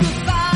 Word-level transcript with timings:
goodbye. 0.00 0.47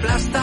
aplasta 0.00 0.39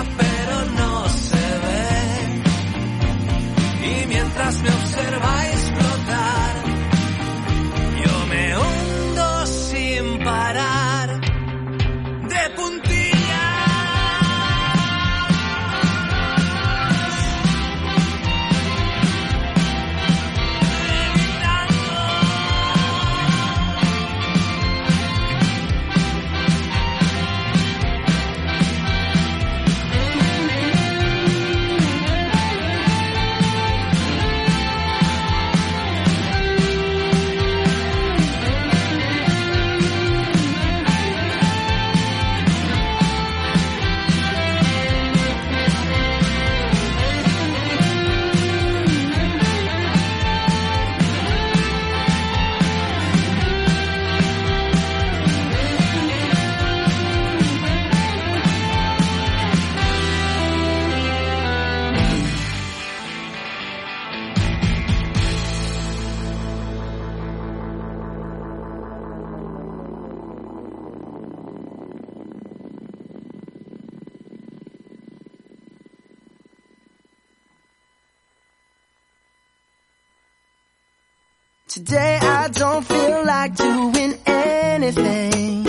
I 82.47 82.49
don't 82.49 82.85
feel 82.85 83.25
like 83.25 83.55
doing 83.57 84.13
anything. 84.25 85.67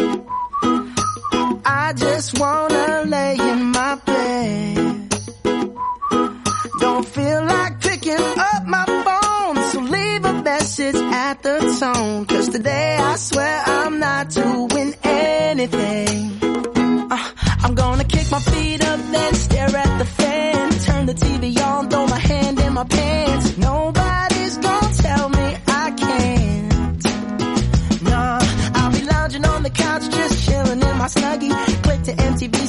I 1.65 1.93
just 1.97 2.39
wanna 2.39 3.03
lay 3.05 3.35
in 3.35 3.73
my 3.73 3.97
bed. 4.07 5.09
Don't 6.79 7.05
feel 7.05 7.45
like 7.47 7.81
picking 7.81 8.25
up 8.51 8.65
my 8.65 8.85
phone, 9.05 9.57
so 9.71 9.81
leave 9.81 10.25
a 10.25 10.33
message 10.45 10.95
at 10.95 11.43
the 11.43 11.59
tone. 11.81 12.27
Cause 12.27 12.49
today 12.49 12.97
I 13.01 13.17
swear 13.17 13.63
I'm 13.67 13.99
not 13.99 14.31
doing 14.31 14.95
anything. 15.03 16.39
Uh, 17.11 17.29
I'm 17.65 17.75
gonna 17.75 18.05
kick 18.05 18.31
my 18.31 18.39
feet 18.39 18.85
up 18.85 19.01
and 19.01 19.37
stay 19.37 19.58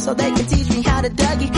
so 0.10 0.16
they 0.16 0.32
can 0.32 0.46
teach 0.48 0.70
me 0.72 0.82
how 0.82 1.02
to 1.02 1.10
Dougie. 1.10 1.49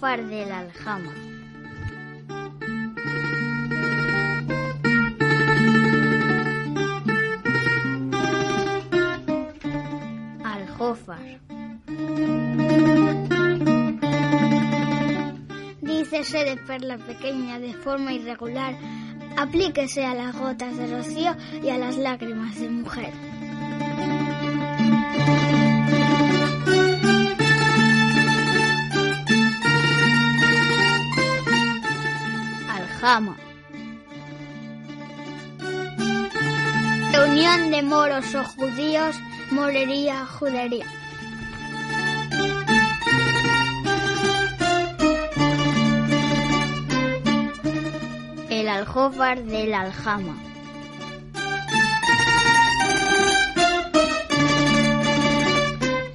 El 0.00 0.06
aljófar 0.06 0.26
del 0.30 0.50
aljama. 0.50 1.12
Aljófar. 10.42 11.18
Dícese 15.82 16.44
de 16.44 16.56
perla 16.66 16.96
pequeña 16.96 17.58
de 17.58 17.74
forma 17.74 18.14
irregular. 18.14 18.74
Aplíquese 19.36 20.06
a 20.06 20.14
las 20.14 20.34
gotas 20.34 20.78
de 20.78 20.86
rocío 20.96 21.36
y 21.62 21.68
a 21.68 21.76
las 21.76 21.98
lágrimas 21.98 22.58
de 22.58 22.70
mujer. 22.70 23.12
Aljama. 33.00 33.34
Reunión 37.12 37.70
de 37.70 37.82
moros 37.82 38.34
o 38.34 38.44
judíos, 38.44 39.16
morería, 39.50 40.26
judería. 40.26 40.84
El 48.50 48.68
aljófar 48.68 49.44
del 49.44 49.72
aljama. 49.72 50.36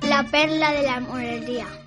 La 0.08 0.24
perla 0.30 0.72
de 0.72 0.84
la 0.84 1.00
morería. 1.00 1.85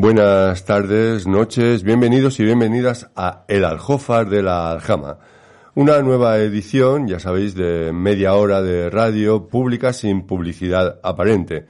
Buenas 0.00 0.64
tardes, 0.64 1.26
noches, 1.26 1.82
bienvenidos 1.82 2.38
y 2.38 2.44
bienvenidas 2.44 3.10
a 3.16 3.42
El 3.48 3.64
Aljófar 3.64 4.28
de 4.28 4.44
la 4.44 4.70
Aljama. 4.70 5.18
Una 5.74 6.00
nueva 6.02 6.38
edición, 6.38 7.08
ya 7.08 7.18
sabéis, 7.18 7.56
de 7.56 7.90
media 7.92 8.34
hora 8.34 8.62
de 8.62 8.90
radio 8.90 9.48
pública 9.48 9.92
sin 9.92 10.22
publicidad 10.24 11.00
aparente. 11.02 11.66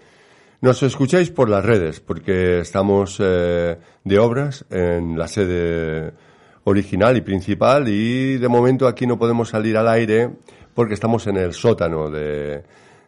Nos 0.60 0.82
escucháis 0.82 1.30
por 1.30 1.48
las 1.48 1.64
redes 1.64 2.00
porque 2.00 2.60
estamos 2.60 3.16
eh, 3.18 3.78
de 4.04 4.18
obras 4.18 4.66
en 4.68 5.16
la 5.18 5.26
sede 5.26 6.12
original 6.64 7.16
y 7.16 7.22
principal 7.22 7.88
y 7.88 8.36
de 8.36 8.48
momento 8.48 8.86
aquí 8.88 9.06
no 9.06 9.18
podemos 9.18 9.48
salir 9.48 9.78
al 9.78 9.88
aire 9.88 10.28
porque 10.74 10.92
estamos 10.92 11.26
en 11.28 11.38
el 11.38 11.54
sótano 11.54 12.10
de, 12.10 12.62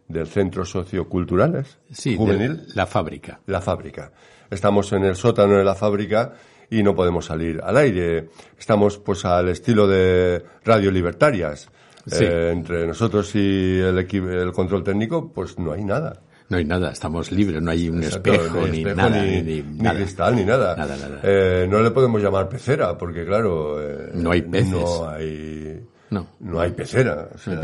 del 0.08 0.26
Centro 0.28 0.64
Socioculturales 0.64 1.78
Sí, 1.92 2.16
Juvenil. 2.16 2.68
de 2.68 2.74
la 2.74 2.86
fábrica. 2.86 3.40
la 3.44 3.60
fábrica. 3.60 4.12
Estamos 4.50 4.92
en 4.92 5.04
el 5.04 5.16
sótano 5.16 5.56
de 5.56 5.64
la 5.64 5.74
fábrica 5.74 6.32
y 6.70 6.82
no 6.82 6.94
podemos 6.94 7.26
salir 7.26 7.60
al 7.62 7.76
aire. 7.76 8.28
Estamos 8.58 8.98
pues 8.98 9.24
al 9.24 9.48
estilo 9.48 9.86
de 9.88 10.42
Radio 10.64 10.90
Libertarias. 10.90 11.68
Sí. 12.06 12.24
Eh, 12.24 12.50
entre 12.52 12.86
nosotros 12.86 13.34
y 13.34 13.78
el, 13.78 13.98
el 13.98 14.52
control 14.52 14.82
técnico, 14.82 15.30
pues 15.32 15.58
no 15.58 15.72
hay 15.72 15.84
nada. 15.84 16.20
No 16.48 16.56
hay 16.56 16.64
nada, 16.64 16.90
estamos 16.90 17.30
libres, 17.30 17.62
no 17.62 17.70
hay 17.70 17.88
un 17.88 18.02
Exacto, 18.02 18.32
espejo, 18.32 18.66
ni 18.66 18.78
espejo, 18.78 18.96
nada, 18.96 19.22
ni, 19.22 19.42
ni, 19.42 19.62
ni 19.62 19.82
nada. 19.82 19.96
cristal, 19.96 20.34
ni 20.34 20.44
nada. 20.44 20.74
Nada, 20.74 20.96
nada. 20.96 21.20
Eh, 21.22 21.66
no 21.70 21.80
le 21.80 21.92
podemos 21.92 22.20
llamar 22.20 22.48
pecera, 22.48 22.98
porque 22.98 23.24
claro... 23.24 23.80
eh, 23.80 24.10
No 24.14 24.32
hay 24.32 24.42
peces. 24.42 24.72
No 24.72 25.08
hay, 25.08 25.80
No. 26.10 26.26
no 26.40 26.60
hay 26.60 26.72
pecera. 26.72 27.28
o 27.34 27.38
sea, 27.38 27.60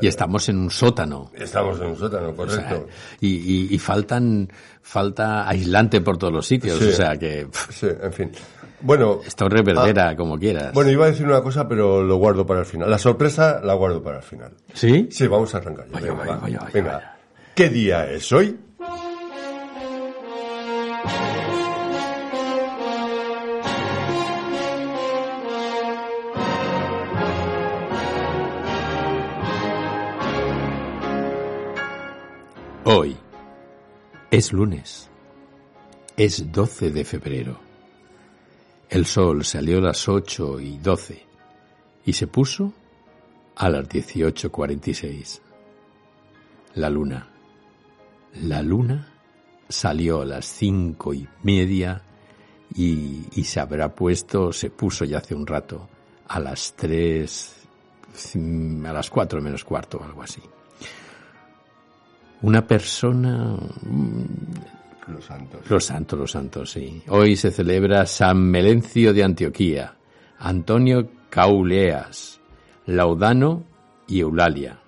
Y 0.00 0.06
estamos 0.06 0.48
en 0.48 0.58
un 0.58 0.70
sótano. 0.70 1.30
Estamos 1.34 1.78
en 1.80 1.86
un 1.88 1.96
sótano, 1.96 2.30
o 2.36 2.48
sea, 2.48 2.66
correcto. 2.66 2.88
y, 3.20 3.28
y, 3.28 3.74
y 3.74 3.78
faltan, 3.78 4.48
falta 4.82 5.48
aislante 5.48 6.00
por 6.00 6.16
todos 6.16 6.32
los 6.32 6.46
sitios. 6.46 6.78
Sí. 6.78 6.88
O 6.88 6.92
sea 6.92 7.16
que 7.16 7.46
pff, 7.46 7.70
Sí, 7.72 7.86
en 8.02 8.12
fin. 8.12 8.32
Bueno, 8.82 9.20
esto 9.26 9.46
reverbera 9.48 10.16
como 10.16 10.38
quieras. 10.38 10.68
Ah. 10.68 10.70
bueno, 10.72 10.90
iba 10.90 11.04
a 11.04 11.10
decir 11.10 11.26
una 11.26 11.42
cosa, 11.42 11.68
pero 11.68 12.02
lo 12.02 12.16
guardo 12.16 12.46
para 12.46 12.60
el 12.60 12.66
final. 12.66 12.90
La 12.90 12.96
sorpresa 12.98 13.60
la 13.62 13.74
guardo 13.74 14.02
para 14.02 14.16
el 14.18 14.22
final. 14.22 14.52
¿Sí? 14.72 15.08
Sí, 15.10 15.26
vamos 15.26 15.54
a 15.54 15.58
arrancar. 15.58 15.84
ya. 15.86 15.92
Vaya, 15.92 16.06
Venga, 16.12 16.18
vaya, 16.24 16.32
va. 16.32 16.40
vaya, 16.40 16.60
Venga. 16.72 17.16
¿Qué 17.54 17.68
día 17.68 18.10
es? 18.10 18.32
Hoy 18.32 18.58
es 34.30 34.52
lunes. 34.52 35.10
Es 36.16 36.52
12 36.52 36.90
de 36.90 37.04
febrero. 37.04 37.58
El 38.88 39.06
sol 39.06 39.44
salió 39.44 39.78
a 39.78 39.82
las 39.82 40.08
8 40.08 40.60
y 40.60 40.78
12 40.78 41.26
y 42.04 42.12
se 42.12 42.26
puso 42.26 42.72
a 43.56 43.68
las 43.68 43.88
18.46. 43.88 45.40
La 46.74 46.90
luna. 46.90 47.28
La 48.42 48.62
luna 48.62 49.12
salió 49.68 50.22
a 50.22 50.24
las 50.24 50.46
cinco 50.46 51.12
y 51.12 51.28
media 51.42 52.02
y, 52.74 53.24
y 53.32 53.44
se 53.44 53.60
habrá 53.60 53.94
puesto, 53.94 54.52
se 54.52 54.70
puso 54.70 55.04
ya 55.04 55.18
hace 55.18 55.34
un 55.34 55.46
rato, 55.46 55.88
a 56.28 56.38
las 56.38 56.74
3, 56.76 57.66
a 58.86 58.92
las 58.92 59.10
4 59.10 59.40
menos 59.42 59.64
cuarto 59.64 60.00
algo 60.02 60.22
así. 60.22 60.42
Una 62.42 62.66
persona 62.66 63.56
Los 65.08 65.24
santos. 65.24 65.60
los 65.70 65.84
santos, 65.84 66.18
los 66.18 66.30
santos, 66.30 66.70
sí. 66.70 67.02
Hoy 67.08 67.36
se 67.36 67.50
celebra 67.50 68.06
San 68.06 68.38
Melencio 68.50 69.12
de 69.12 69.24
Antioquía, 69.24 69.94
Antonio 70.38 71.08
Cauleas, 71.28 72.40
Laudano 72.86 73.64
y 74.06 74.20
Eulalia, 74.20 74.78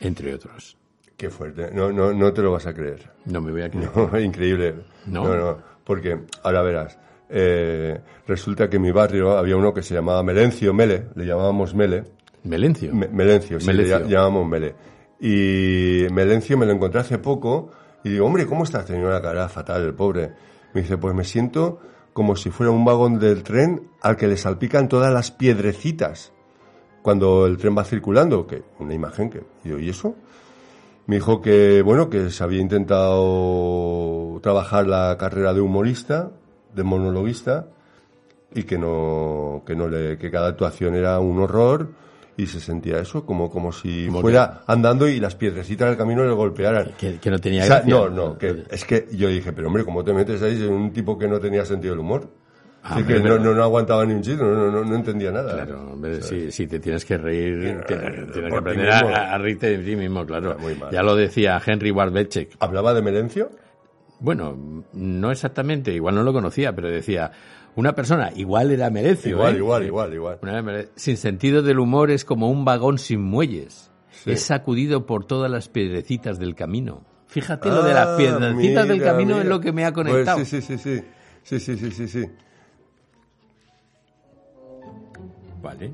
entre 0.00 0.34
otros. 0.34 0.76
Qué 1.16 1.28
fuerte. 1.30 1.70
No, 1.72 1.92
no, 1.92 2.12
no 2.12 2.32
te 2.32 2.42
lo 2.42 2.52
vas 2.52 2.66
a 2.66 2.74
creer. 2.74 3.10
No 3.26 3.40
me 3.40 3.52
voy 3.52 3.62
a 3.62 3.70
creer. 3.70 3.90
No, 3.94 4.18
increíble. 4.20 4.74
No. 5.06 5.24
no, 5.24 5.36
no, 5.36 5.58
porque 5.84 6.18
ahora 6.42 6.62
verás. 6.62 6.98
eh, 7.28 8.00
resulta 8.26 8.68
que 8.68 8.76
en 8.76 8.82
mi 8.82 8.90
barrio 8.92 9.36
había 9.36 9.56
uno 9.56 9.72
que 9.74 9.82
se 9.82 9.94
llamaba 9.94 10.22
Melencio, 10.22 10.72
Mele, 10.72 11.08
le 11.14 11.26
llamábamos 11.26 11.74
Mele. 11.74 12.04
Melencio. 12.44 12.94
Me- 12.94 13.08
Melencio, 13.08 13.58
sí, 13.60 13.66
Melencio. 13.66 13.98
le 14.00 14.04
ll- 14.06 14.08
llamamos 14.08 14.48
Mele. 14.48 14.74
Y 15.20 16.06
Melencio 16.12 16.58
me 16.58 16.66
lo 16.66 16.72
encontré 16.72 17.00
hace 17.00 17.18
poco 17.18 17.70
y 18.02 18.10
digo, 18.10 18.26
hombre, 18.26 18.46
¿cómo 18.46 18.64
está? 18.64 18.84
Tenía 18.84 19.06
una 19.06 19.22
cara 19.22 19.48
fatal, 19.48 19.82
el 19.82 19.94
pobre. 19.94 20.32
Me 20.74 20.82
dice, 20.82 20.98
pues 20.98 21.14
me 21.14 21.24
siento 21.24 21.80
como 22.12 22.36
si 22.36 22.50
fuera 22.50 22.70
un 22.70 22.84
vagón 22.84 23.18
del 23.18 23.42
tren 23.42 23.88
al 24.00 24.16
que 24.16 24.28
le 24.28 24.36
salpican 24.36 24.88
todas 24.88 25.12
las 25.12 25.30
piedrecitas 25.30 26.32
cuando 27.02 27.46
el 27.46 27.58
tren 27.58 27.76
va 27.76 27.84
circulando, 27.84 28.46
que 28.46 28.62
una 28.78 28.94
imagen 28.94 29.28
que... 29.28 29.42
Yo, 29.62 29.78
¿y 29.78 29.90
eso? 29.90 30.14
Me 31.06 31.16
dijo 31.16 31.42
que, 31.42 31.82
bueno, 31.82 32.08
que 32.08 32.30
se 32.30 32.42
había 32.42 32.62
intentado 32.62 34.40
trabajar 34.42 34.86
la 34.86 35.16
carrera 35.18 35.52
de 35.52 35.60
humorista, 35.60 36.30
de 36.74 36.82
monologuista 36.82 37.66
y 38.54 38.62
que 38.62 38.78
no, 38.78 39.64
que 39.66 39.76
no 39.76 39.88
le, 39.88 40.16
que 40.16 40.30
cada 40.30 40.48
actuación 40.48 40.94
era 40.94 41.20
un 41.20 41.40
horror 41.40 41.90
y 42.36 42.46
se 42.46 42.60
sentía 42.60 42.98
eso 42.98 43.24
como, 43.24 43.50
como 43.50 43.72
si 43.72 44.08
fuera 44.08 44.62
andando 44.66 45.08
y 45.08 45.20
las 45.20 45.34
piedrecitas 45.36 45.88
del 45.88 45.96
camino 45.96 46.24
le 46.24 46.32
golpearan. 46.32 46.92
Que, 46.98 47.18
que 47.18 47.30
no 47.30 47.38
tenía 47.38 47.64
O 47.64 47.66
sea, 47.66 47.82
no, 47.86 48.08
no, 48.08 48.36
que 48.36 48.64
es 48.70 48.84
que 48.84 49.06
yo 49.12 49.28
dije, 49.28 49.52
pero 49.52 49.68
hombre, 49.68 49.84
¿cómo 49.84 50.02
te 50.04 50.12
metes 50.12 50.42
ahí 50.42 50.62
en 50.62 50.72
un 50.72 50.92
tipo 50.92 51.18
que 51.18 51.28
no 51.28 51.38
tenía 51.38 51.64
sentido 51.64 51.92
del 51.94 52.00
humor? 52.00 52.28
Ah, 52.86 53.02
que 53.06 53.18
no, 53.18 53.38
no, 53.38 53.54
no 53.54 53.62
aguantaba 53.62 54.04
ni 54.04 54.12
un 54.12 54.20
chiste, 54.20 54.42
no, 54.42 54.70
no, 54.70 54.84
no, 54.84 54.94
entendía 54.94 55.32
nada. 55.32 55.54
Claro, 55.54 55.92
hombre, 55.92 56.20
si, 56.20 56.52
si 56.52 56.66
te 56.66 56.78
tienes 56.80 57.02
que 57.06 57.16
reír, 57.16 57.82
tienes, 57.86 58.30
tienes 58.30 58.52
que 58.52 58.58
aprender 58.58 58.90
a, 58.90 59.34
a 59.34 59.38
reírte 59.38 59.78
de 59.78 59.82
ti 59.82 59.96
mismo, 59.96 60.26
claro. 60.26 60.58
Muy 60.58 60.74
mal. 60.74 60.90
Ya 60.92 61.02
lo 61.02 61.16
decía 61.16 61.58
Henry 61.64 61.90
Warbechek. 61.90 62.56
¿Hablaba 62.60 62.92
de 62.92 63.00
Melencio? 63.00 63.50
Bueno, 64.20 64.84
no 64.92 65.30
exactamente, 65.30 65.94
igual 65.94 66.14
no 66.14 66.22
lo 66.22 66.34
conocía, 66.34 66.74
pero 66.74 66.90
decía, 66.90 67.32
una 67.76 67.94
persona, 67.94 68.30
igual 68.34 68.70
era 68.70 68.88
Merecio. 68.90 69.32
Igual, 69.32 69.54
¿eh? 69.54 69.58
igual, 69.58 69.84
igual, 69.86 70.14
igual. 70.14 70.38
Una 70.42 70.84
sin 70.96 71.16
sentido 71.16 71.62
del 71.62 71.78
humor 71.78 72.10
es 72.10 72.24
como 72.24 72.50
un 72.50 72.64
vagón 72.64 72.98
sin 72.98 73.20
muelles. 73.22 73.90
Sí. 74.10 74.32
Es 74.32 74.42
sacudido 74.42 75.06
por 75.06 75.24
todas 75.26 75.50
las 75.50 75.68
piedrecitas 75.68 76.38
del 76.38 76.54
camino. 76.54 77.02
Fíjate 77.26 77.68
lo 77.68 77.82
de 77.82 77.92
las 77.94 78.08
Ah, 78.10 78.16
piedrecitas 78.16 78.86
del 78.88 78.98
mira, 78.98 79.10
camino 79.12 79.40
es 79.40 79.46
lo 79.46 79.60
que 79.60 79.72
me 79.72 79.84
ha 79.84 79.92
Pues 79.92 80.06
conectado. 80.06 80.38
sí, 80.38 80.44
sí, 80.44 80.60
sí, 80.62 80.78
sí. 80.78 81.02
Sí, 81.42 81.58
sí, 81.60 81.76
sí, 81.76 81.90
sí, 81.90 82.08
sí. 82.08 82.24
Vale. 85.62 85.92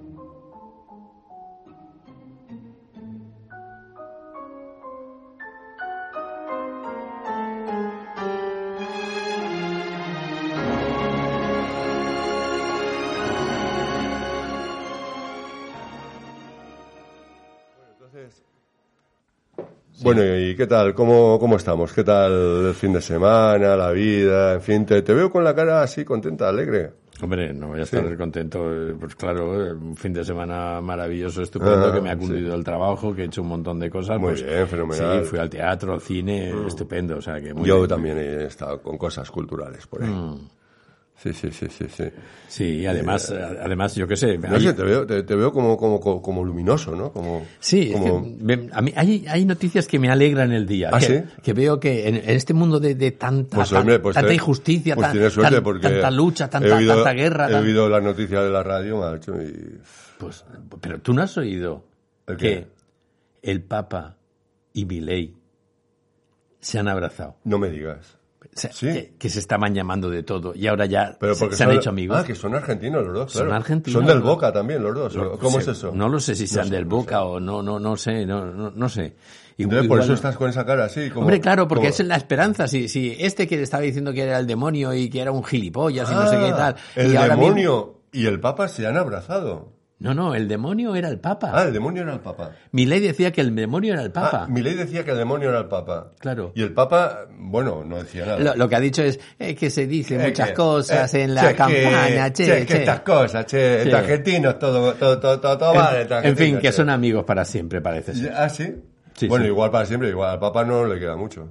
Bueno, 20.03 20.23
¿y 20.39 20.55
qué 20.57 20.67
tal? 20.67 20.95
¿Cómo, 20.95 21.39
¿Cómo 21.39 21.57
estamos? 21.57 21.93
¿Qué 21.93 22.05
tal 22.05 22.67
el 22.69 22.75
fin 22.75 22.93
de 22.93 23.03
semana, 23.03 23.77
la 23.77 23.91
vida? 23.91 24.55
En 24.55 24.61
fin, 24.63 24.87
te, 24.87 25.03
te 25.03 25.13
veo 25.13 25.31
con 25.31 25.45
la 25.45 25.55
cara 25.55 25.83
así 25.83 26.05
contenta, 26.05 26.49
alegre. 26.49 26.93
Hombre, 27.23 27.53
no 27.53 27.69
voy 27.69 27.81
a 27.81 27.83
estar 27.83 28.17
contento. 28.17 28.61
eh, 28.73 28.95
Pues 28.99 29.15
claro, 29.15 29.67
eh, 29.67 29.73
un 29.75 29.95
fin 29.97 30.13
de 30.15 30.25
semana 30.25 30.81
maravilloso, 30.81 31.43
estupendo, 31.43 31.89
Ah, 31.89 31.93
que 31.93 32.01
me 32.01 32.11
ha 32.11 32.15
sí. 32.15 32.21
cundido 32.21 32.55
el 32.55 32.65
trabajo, 32.65 33.15
que 33.15 33.23
he 33.23 33.25
hecho 33.27 33.43
un 33.43 33.49
montón 33.49 33.79
de 33.79 33.91
cosas. 33.91 34.19
Muy 34.19 34.31
pues, 34.31 34.43
bien, 34.43 34.67
fenomenal. 34.67 35.19
Mm. 35.19 35.21
Sí, 35.21 35.27
fui 35.29 35.39
al 35.39 35.51
teatro, 35.51 35.93
al 35.93 36.01
cine, 36.01 36.51
estupendo. 36.67 37.19
O 37.19 37.21
sea, 37.21 37.39
que 37.39 37.53
muy 37.53 37.69
Yo 37.69 37.77
bien. 37.77 37.89
también 37.89 38.17
he 38.19 38.45
estado 38.45 38.81
con 38.81 38.97
cosas 38.97 39.31
culturales 39.31 39.87
por 39.87 40.03
ahí. 40.03 40.09
Mm. 40.09 40.49
Sí, 41.23 41.35
sí, 41.35 41.51
sí, 41.53 41.67
sí, 41.69 41.85
sí. 41.95 42.05
Sí, 42.49 42.65
y 42.65 42.87
además, 42.87 43.31
eh, 43.31 43.39
además, 43.63 43.95
yo 43.95 44.09
qué 44.09 44.17
sé. 44.17 44.39
No 44.39 44.55
hay- 44.57 44.63
sé, 44.63 44.73
te 44.73 44.83
veo, 44.83 45.07
te, 45.07 45.23
te 45.23 45.35
veo 45.35 45.53
como, 45.53 45.77
como, 45.77 46.01
como, 46.01 46.23
como 46.23 46.43
luminoso, 46.43 46.97
¿no? 46.97 47.13
Como, 47.13 47.47
Sí, 47.59 47.91
es 47.91 47.97
como- 48.01 48.23
que 48.47 48.69
a 48.73 48.81
mí 48.81 48.93
hay, 48.97 49.27
hay 49.29 49.45
noticias 49.45 49.87
que 49.87 49.99
me 49.99 50.09
alegran 50.11 50.51
el 50.53 50.67
día. 50.67 50.89
¿Ah, 50.91 50.99
que, 50.99 51.07
sí? 51.07 51.23
que 51.43 51.53
veo 51.53 51.79
que 51.79 52.09
en, 52.09 52.17
en 52.17 52.31
este 52.31 52.55
mundo 52.55 52.81
de, 52.81 52.95
de 52.95 53.11
tanta, 53.11 53.57
Pues, 53.59 53.71
hombre, 53.75 53.99
pues 53.99 54.15
tanta 54.15 54.29
te- 54.29 54.35
injusticia, 54.35 54.95
pues 54.95 55.13
tan- 55.13 55.31
suerte 55.31 55.61
tan- 55.61 55.81
tanta 55.83 56.11
lucha, 56.11 56.47
he 56.47 56.49
tanta, 56.49 56.77
oído- 56.77 56.95
tanta 56.95 57.13
guerra. 57.13 57.49
He 57.49 57.53
tan- 57.53 57.65
oído 57.65 57.89
las 57.91 58.03
noticias 58.03 58.43
de 58.43 58.51
la 58.51 58.63
radio, 58.63 58.97
macho, 59.01 59.35
y... 59.43 59.79
Pues, 60.19 60.45
pero 60.81 61.01
tú 61.01 61.13
no 61.13 61.21
has 61.23 61.37
oído 61.37 61.85
¿El 62.27 62.37
que 62.39 62.67
el 63.43 63.63
Papa 63.63 64.17
y 64.73 64.87
Milei 64.87 65.35
se 66.61 66.79
han 66.79 66.89
abrazado. 66.89 67.37
No 67.45 67.59
me 67.59 67.69
digas. 67.69 68.17
Se- 68.55 68.73
Sí. 68.73 68.87
que, 68.87 69.13
que 69.19 69.29
se 69.29 69.39
estaban 69.39 69.75
llamando 69.75 70.09
de 70.11 70.23
todo 70.23 70.55
y 70.55 70.67
ahora 70.67 70.87
ya 70.87 71.17
Pero 71.21 71.35
se, 71.35 71.45
han 71.45 71.53
son- 71.53 71.71
hecho 71.73 71.91
amigos. 71.91 72.19
Ah, 72.19 72.25
que 72.25 72.35
son 72.35 72.55
argentinos 72.55 73.05
los 73.05 73.15
dos, 73.15 73.33
Son 73.33 73.43
claro. 73.43 73.57
argentinos, 73.57 73.99
Son 73.99 74.07
del 74.07 74.19
¿no? 74.21 74.25
Boca 74.25 74.53
también 74.53 74.83
los 74.83 74.95
dos. 74.95 75.17
¿o 75.17 75.39
¿Cómo 75.39 75.59
es 75.61 75.69
eso? 75.69 75.93
No 75.95 76.09
lo 76.09 76.19
sé 76.21 76.35
si 76.35 76.47
sean 76.47 76.69
del 76.71 76.85
no 76.87 76.97
Boca 76.97 77.23
o 77.25 77.39
no, 77.39 77.63
no, 77.63 77.79
no 77.79 77.97
sé, 77.97 78.25
no, 78.27 78.47
no, 78.47 78.71
no 78.71 78.89
sé. 78.89 79.15
Igual- 79.57 79.81
Entonces, 79.81 79.89
por 79.89 80.01
eso 80.01 80.13
estás 80.15 80.37
con 80.37 80.49
esa 80.49 80.65
cara 80.65 80.87
así. 80.87 81.11
Como, 81.11 81.23
Hombre, 81.27 81.39
claro, 81.41 81.69
porque 81.69 81.89
como- 81.91 82.01
es 82.01 82.07
la 82.07 82.17
esperanza. 82.17 82.67
Si, 82.67 82.89
si 82.89 83.15
este 83.19 83.47
que 83.47 83.57
le 83.59 83.63
estaba 83.65 83.83
diciendo 83.83 84.13
que 84.13 84.23
era 84.23 84.39
el 84.39 84.47
demonio 84.47 84.95
y 84.95 85.11
que 85.11 85.21
era 85.21 85.33
un 85.33 85.45
gilipollas 85.45 86.11
y 86.11 86.15
no 86.15 86.27
sé 86.27 86.37
Ah, 86.37 86.45
qué 86.47 86.53
tal. 86.53 86.77
El 86.97 87.13
y 87.13 87.17
ahora 87.17 87.37
mismo- 87.37 87.43
demonio 87.55 87.95
y 88.13 88.27
el 88.27 88.41
Papa 88.41 88.69
se 88.69 88.87
han 88.87 88.97
abrazado. 88.97 89.69
No, 90.01 90.15
no, 90.15 90.35
el 90.35 90.49
demonio 90.49 90.95
era 90.97 91.09
el 91.09 91.21
Papa. 91.21 91.51
Ah, 91.55 91.65
el 91.65 91.75
demonio 91.75 92.03
era 92.03 92.15
el 92.15 92.21
Papa. 92.21 92.53
Milei 92.73 93.01
decía 93.01 93.31
que 93.33 93.43
el 93.43 93.55
demonio 93.55 93.93
era 93.93 94.03
el 94.03 94.11
Papa. 94.11 94.45
Ah, 94.45 94.47
Milei 94.49 94.75
decía 94.75 95.05
que 95.05 95.11
el 95.11 95.19
demonio 95.19 95.51
era 95.51 95.59
el 95.59 95.69
Papa. 95.69 96.13
Claro. 96.19 96.53
Y 96.55 96.63
el 96.63 96.73
Papa, 96.73 97.27
bueno, 97.39 97.85
no 97.85 97.99
decía 97.99 98.25
nada. 98.25 98.39
Lo, 98.39 98.55
lo 98.57 98.69
que 98.69 98.77
ha 98.77 98.81
dicho 98.81 99.03
es 99.03 99.21
eh, 99.39 99.55
que 99.55 99.69
se 99.69 99.87
dicen 99.87 100.23
Eh, 100.23 100.29
muchas 100.29 100.49
que- 100.49 100.55
cosas 100.55 101.13
eh, 101.13 101.23
en 101.25 101.35
la 101.35 101.49
che, 101.51 101.55
campaña, 101.55 102.33
che, 102.33 102.45
che, 102.47 102.67
che. 102.67 102.77
estas 102.79 103.01
cosas, 103.01 103.45
che, 103.45 103.59
Sí. 103.77 103.83
entre 103.85 103.99
argentinos, 103.99 104.59
todo, 104.59 104.95
todo, 104.95 105.21
todo, 105.21 105.39
todo, 105.39 105.59
todo 105.59 105.75
vale, 105.75 106.01
entre 106.01 106.19
En, 106.21 106.25
en 106.27 106.37
fin, 106.37 106.55
que 106.57 106.69
che. 106.69 106.73
son 106.73 106.89
amigos 106.89 107.25
para 107.25 107.45
siempre, 107.45 107.83
parece 107.83 108.15
ser. 108.15 108.33
Ah, 108.35 108.49
¿sí? 108.49 108.75
Sí, 109.15 109.29
bueno, 109.29 109.45
sí. 109.45 109.51
igual 109.51 109.71
para 109.71 109.85
siempre, 109.85 110.09
igual 110.09 110.31
al 110.31 110.39
Papa 110.41 110.65
no 110.65 110.87
le 110.87 110.99
queda 110.99 111.15
mucho. 111.17 111.47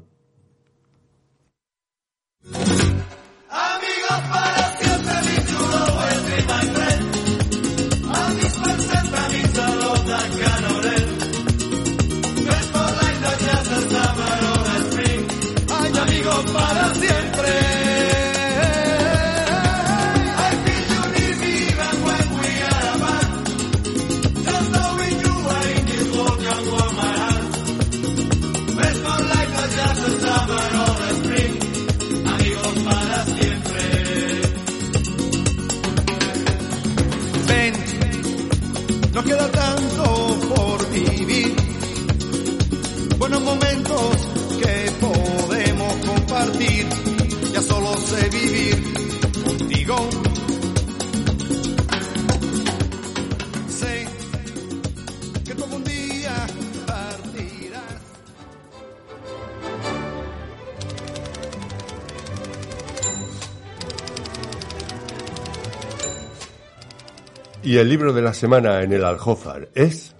Y 67.69 67.77
el 67.77 67.88
libro 67.88 68.11
de 68.13 68.23
la 68.23 68.33
semana 68.33 68.81
en 68.81 68.91
el 68.93 69.05
Aljófar 69.05 69.69
es... 69.75 70.15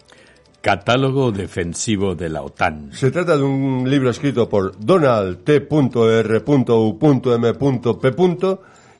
Catálogo 0.62 1.32
defensivo 1.32 2.14
de 2.14 2.30
la 2.30 2.44
OTAN. 2.44 2.92
Se 2.94 3.10
trata 3.10 3.36
de 3.36 3.42
un 3.42 3.90
libro 3.90 4.12
escrito 4.12 4.48
por 4.48 4.78
Donald 4.78 5.44
T.R.U.M.P. 5.44 5.68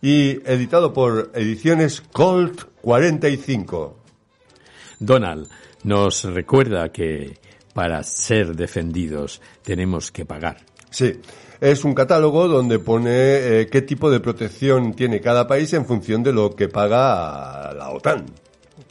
y 0.02 0.30
editado 0.52 0.92
por 0.92 1.30
Ediciones 1.36 2.02
Colt 2.02 2.64
45. 2.82 4.00
Donald 4.98 5.48
nos 5.84 6.24
recuerda 6.24 6.90
que 6.92 7.38
para 7.76 8.02
ser 8.02 8.56
defendidos 8.56 9.44
tenemos 9.62 10.12
que 10.12 10.26
pagar. 10.26 10.58
Sí, 10.90 11.22
es 11.62 11.84
un 11.84 11.94
catálogo 11.94 12.48
donde 12.48 12.80
pone 12.80 13.12
eh, 13.12 13.68
qué 13.72 13.82
tipo 13.82 14.10
de 14.10 14.20
protección 14.20 14.94
tiene 14.94 15.22
cada 15.22 15.48
país 15.48 15.74
en 15.74 15.86
función 15.86 16.24
de 16.24 16.34
lo 16.34 16.56
que 16.56 16.70
paga 16.70 17.74
la 17.74 17.90
OTAN. 17.90 18.26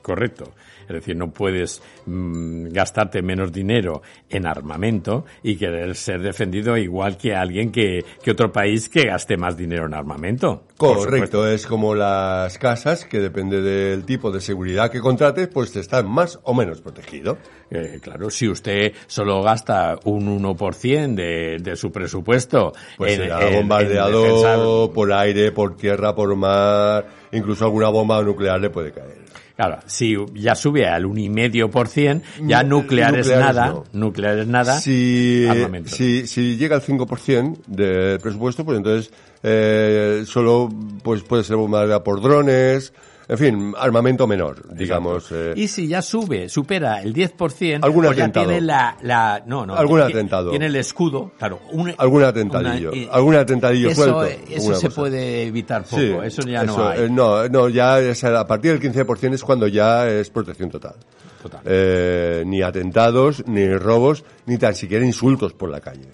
Correcto. 0.02 0.52
Es 0.88 0.94
decir, 0.94 1.16
no 1.16 1.30
puedes 1.30 1.82
mm, 2.06 2.68
gastarte 2.70 3.20
menos 3.22 3.52
dinero 3.52 4.02
en 4.30 4.46
armamento 4.46 5.24
y 5.42 5.56
querer 5.56 5.94
ser 5.94 6.22
defendido 6.22 6.76
igual 6.76 7.16
que 7.18 7.34
alguien 7.34 7.70
que, 7.70 8.04
que 8.22 8.30
otro 8.30 8.50
país 8.50 8.88
que 8.88 9.04
gaste 9.06 9.36
más 9.36 9.56
dinero 9.56 9.86
en 9.86 9.94
armamento. 9.94 10.64
Correcto, 10.78 11.46
es 11.48 11.66
como 11.66 11.94
las 11.94 12.56
casas, 12.58 13.04
que 13.04 13.18
depende 13.20 13.60
del 13.60 14.04
tipo 14.04 14.30
de 14.30 14.40
seguridad 14.40 14.90
que 14.90 15.00
contrates, 15.00 15.48
pues 15.48 15.74
están 15.76 16.08
más 16.08 16.38
o 16.44 16.54
menos 16.54 16.80
protegido. 16.80 17.36
Eh, 17.70 17.98
claro, 18.00 18.30
si 18.30 18.48
usted 18.48 18.92
solo 19.06 19.42
gasta 19.42 19.96
un 20.04 20.42
1% 20.42 21.14
de, 21.14 21.58
de 21.60 21.76
su 21.76 21.90
presupuesto 21.92 22.72
Pues 22.96 23.12
en, 23.12 23.22
será 23.24 23.46
en- 23.48 23.54
bombardeado 23.56 24.24
en 24.24 24.32
defensa- 24.32 24.94
por 24.94 25.12
aire, 25.12 25.52
por 25.52 25.76
tierra, 25.76 26.14
por 26.14 26.34
mar, 26.36 27.06
incluso 27.32 27.64
alguna 27.64 27.88
bomba 27.88 28.22
nuclear 28.22 28.60
le 28.60 28.70
puede 28.70 28.92
caer. 28.92 29.18
Claro, 29.58 29.80
si 29.86 30.14
ya 30.34 30.54
sube 30.54 30.86
al 30.86 31.04
1,5%, 31.04 32.22
ya 32.46 32.62
Mm, 32.62 32.68
nuclear 32.68 33.18
es 33.18 33.26
nada, 33.28 33.66
no. 33.70 33.84
nuclear 33.92 34.38
es 34.38 34.46
nada, 34.46 34.78
Si, 34.80 35.44
si, 35.86 36.26
si 36.28 36.56
llega 36.56 36.76
al 36.76 36.82
5% 36.82 37.64
del 37.66 38.20
presupuesto, 38.20 38.64
pues 38.64 38.76
entonces 38.78 39.12
eh, 39.42 40.22
solo 40.26 40.68
pues 41.02 41.24
puede 41.24 41.42
ser 41.42 41.56
bombardeado 41.56 42.04
por 42.04 42.22
drones, 42.22 42.92
en 43.28 43.38
fin, 43.38 43.74
armamento 43.76 44.26
menor, 44.26 44.74
digamos. 44.74 45.30
eh, 45.32 45.52
Y 45.54 45.68
si 45.68 45.86
ya 45.86 46.00
sube, 46.02 46.48
supera 46.48 47.02
el 47.02 47.12
10%, 47.12 47.84
Algún 47.84 48.04
pues 48.06 48.16
ya 48.16 48.24
atentado. 48.24 48.46
tiene 48.46 48.60
la, 48.62 48.96
la 49.02 49.42
no, 49.46 49.66
no, 49.66 49.74
Algún 49.76 49.98
tiene- 50.00 50.12
atentado. 50.14 50.50
Tiene 50.50 50.66
el 50.66 50.76
escudo, 50.76 51.32
claro, 51.38 51.60
un, 51.72 51.92
Algún 51.98 52.22
atentadillo, 52.24 52.90
una- 52.90 52.98
y- 52.98 53.08
algún 53.12 53.34
atentadillo 53.34 53.90
eso, 53.90 54.02
suelto, 54.04 54.24
Eso 54.50 54.74
se 54.74 54.86
cosa. 54.86 55.00
puede 55.00 55.42
evitar 55.44 55.84
poco, 55.84 56.00
Sí, 56.00 56.12
eso 56.24 56.42
ya 56.42 56.64
no 56.64 56.72
eso, 56.72 56.88
hay. 56.88 57.00
eh, 57.02 57.08
no, 57.10 57.48
no, 57.48 57.68
ya 57.68 58.00
es 58.00 58.24
a 58.24 58.46
partir 58.46 58.72
del 58.72 58.80
15% 58.80 59.34
es 59.34 59.44
cuando 59.44 59.66
ya 59.68 60.08
es 60.08 60.30
protección 60.30 60.70
total. 60.70 60.94
Total. 61.42 61.60
Eh, 61.66 62.42
ni 62.46 62.62
atentados, 62.62 63.46
ni 63.46 63.68
robos, 63.76 64.24
ni 64.46 64.58
tan 64.58 64.74
siquiera 64.74 65.04
insultos 65.04 65.52
por 65.52 65.70
la 65.70 65.80
calle. 65.80 66.08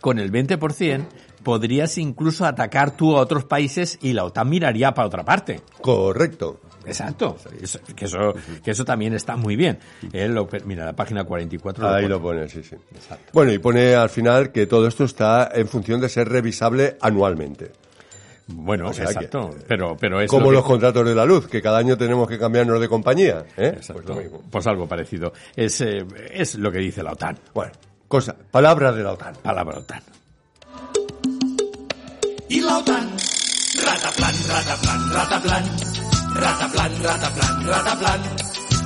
Con 0.00 0.18
el 0.18 0.30
20% 0.32 1.04
podrías 1.42 1.98
incluso 1.98 2.44
atacar 2.46 2.96
tú 2.96 3.16
a 3.16 3.20
otros 3.20 3.44
países 3.44 3.98
y 4.02 4.12
la 4.12 4.24
OTAN 4.24 4.48
miraría 4.48 4.92
para 4.94 5.06
otra 5.08 5.24
parte. 5.24 5.60
Correcto. 5.80 6.60
Exacto, 6.84 7.36
Eso- 7.60 7.78
que, 7.94 8.06
eso, 8.06 8.34
que 8.64 8.72
eso 8.72 8.84
también 8.84 9.14
está 9.14 9.36
muy 9.36 9.54
bien. 9.54 9.78
Eh, 10.12 10.26
lo- 10.28 10.48
mira, 10.64 10.84
la 10.84 10.94
página 10.96 11.22
44 11.22 11.86
Ahí 11.88 12.02
pone. 12.02 12.08
lo 12.08 12.20
pone, 12.20 12.48
sí, 12.48 12.60
sí. 12.64 12.74
Bueno, 13.32 13.52
y 13.52 13.58
pone 13.58 13.94
al 13.94 14.10
final 14.10 14.50
que 14.50 14.66
todo 14.66 14.88
esto 14.88 15.04
está 15.04 15.48
en 15.54 15.68
función 15.68 16.00
de 16.00 16.08
ser 16.08 16.28
revisable 16.28 16.96
anualmente. 17.00 17.70
Bueno, 18.48 18.88
O 18.88 18.92
sea 18.92 19.04
exacto, 19.04 19.50
que, 19.50 19.64
pero, 19.68 19.96
pero 19.96 20.20
es 20.20 20.28
Como 20.28 20.46
lo 20.46 20.50
que- 20.50 20.54
los 20.56 20.64
contratos 20.64 21.06
de 21.06 21.14
la 21.14 21.24
luz, 21.24 21.46
que 21.46 21.62
cada 21.62 21.78
año 21.78 21.96
tenemos 21.96 22.28
que 22.28 22.36
cambiarnos 22.36 22.80
de 22.80 22.88
compañía. 22.88 23.44
¿eh? 23.56 23.74
Exacto. 23.76 24.02
Pues 24.02 24.16
lo 24.16 24.16
mismo. 24.22 24.42
Pues 24.50 24.66
algo 24.66 24.88
parecido. 24.88 25.32
Es, 25.54 25.80
eh, 25.82 26.04
es 26.32 26.56
lo 26.56 26.72
que 26.72 26.78
dice 26.78 27.04
la 27.04 27.12
OTAN. 27.12 27.38
Bueno, 27.54 27.70
cosa, 28.08 28.34
palabra 28.50 28.90
de 28.90 29.04
la 29.04 29.12
OTAN. 29.12 29.34
Palabra 29.40 29.78
OTAN. 29.78 30.02
Y 32.52 32.60
la 32.60 32.76
OTAN. 32.76 33.16
Rataplan, 33.82 34.34
rataplan, 34.46 35.10
rataplan. 35.10 35.64
Rataplan, 36.34 37.02
rataplan, 37.02 37.66
rataplan. 37.66 38.20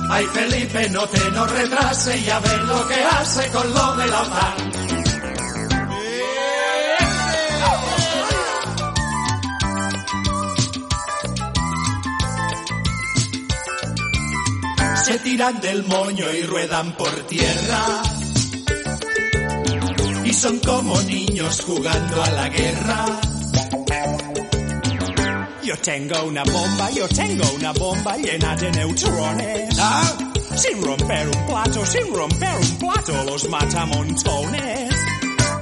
Ay, 0.09 0.25
Felipe, 0.27 0.89
no 0.89 1.05
te 1.09 1.31
nos 1.31 1.51
retrase, 1.51 2.23
ya 2.23 2.39
ves 2.39 2.61
lo 2.63 2.87
que 2.87 3.03
hace 3.03 3.51
con 3.51 3.73
lo 3.73 3.95
de 3.97 4.07
la 4.07 4.21
OTAN. 4.21 4.57
Se 15.03 15.19
tiran 15.19 15.59
del 15.59 15.83
moño 15.83 16.25
y 16.31 16.41
ruedan 16.43 16.95
por 16.95 17.11
tierra. 17.27 18.01
Y 20.23 20.31
son 20.31 20.57
como 20.59 21.01
niños 21.01 21.61
jugando 21.65 22.23
a 22.23 22.31
la 22.31 22.47
guerra. 22.47 23.26
Yo 25.67 25.75
tengo 25.79 26.23
una 26.23 26.45
bomba, 26.45 26.89
yo 26.91 27.05
tengo 27.09 27.43
una 27.53 27.73
bomba 27.73 28.15
llena 28.15 28.55
de 28.55 28.71
neutrones. 28.71 29.77
¿Ah? 29.77 30.17
Sin 30.55 30.81
romper 30.81 31.27
un 31.27 31.45
plato, 31.45 31.85
sin 31.85 32.13
romper 32.13 32.55
un 32.55 32.77
plato, 32.77 33.23
los 33.25 33.49
mata 33.49 33.85
montones. 33.85 34.95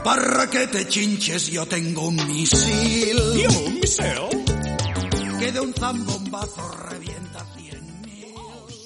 Para 0.04 0.48
que 0.48 0.68
te 0.68 0.88
chinches, 0.88 1.48
yo 1.48 1.66
tengo 1.66 2.10
un 2.10 2.18
misil. 2.28 3.18
¿Y 3.34 3.48
un 3.48 3.74
misil? 3.74 4.46
Que 5.40 5.52
de 5.52 5.60
un 5.60 5.74
zambombazo 5.74 6.72
revienta 6.88 7.44
cien 7.58 8.02
mil. 8.04 8.36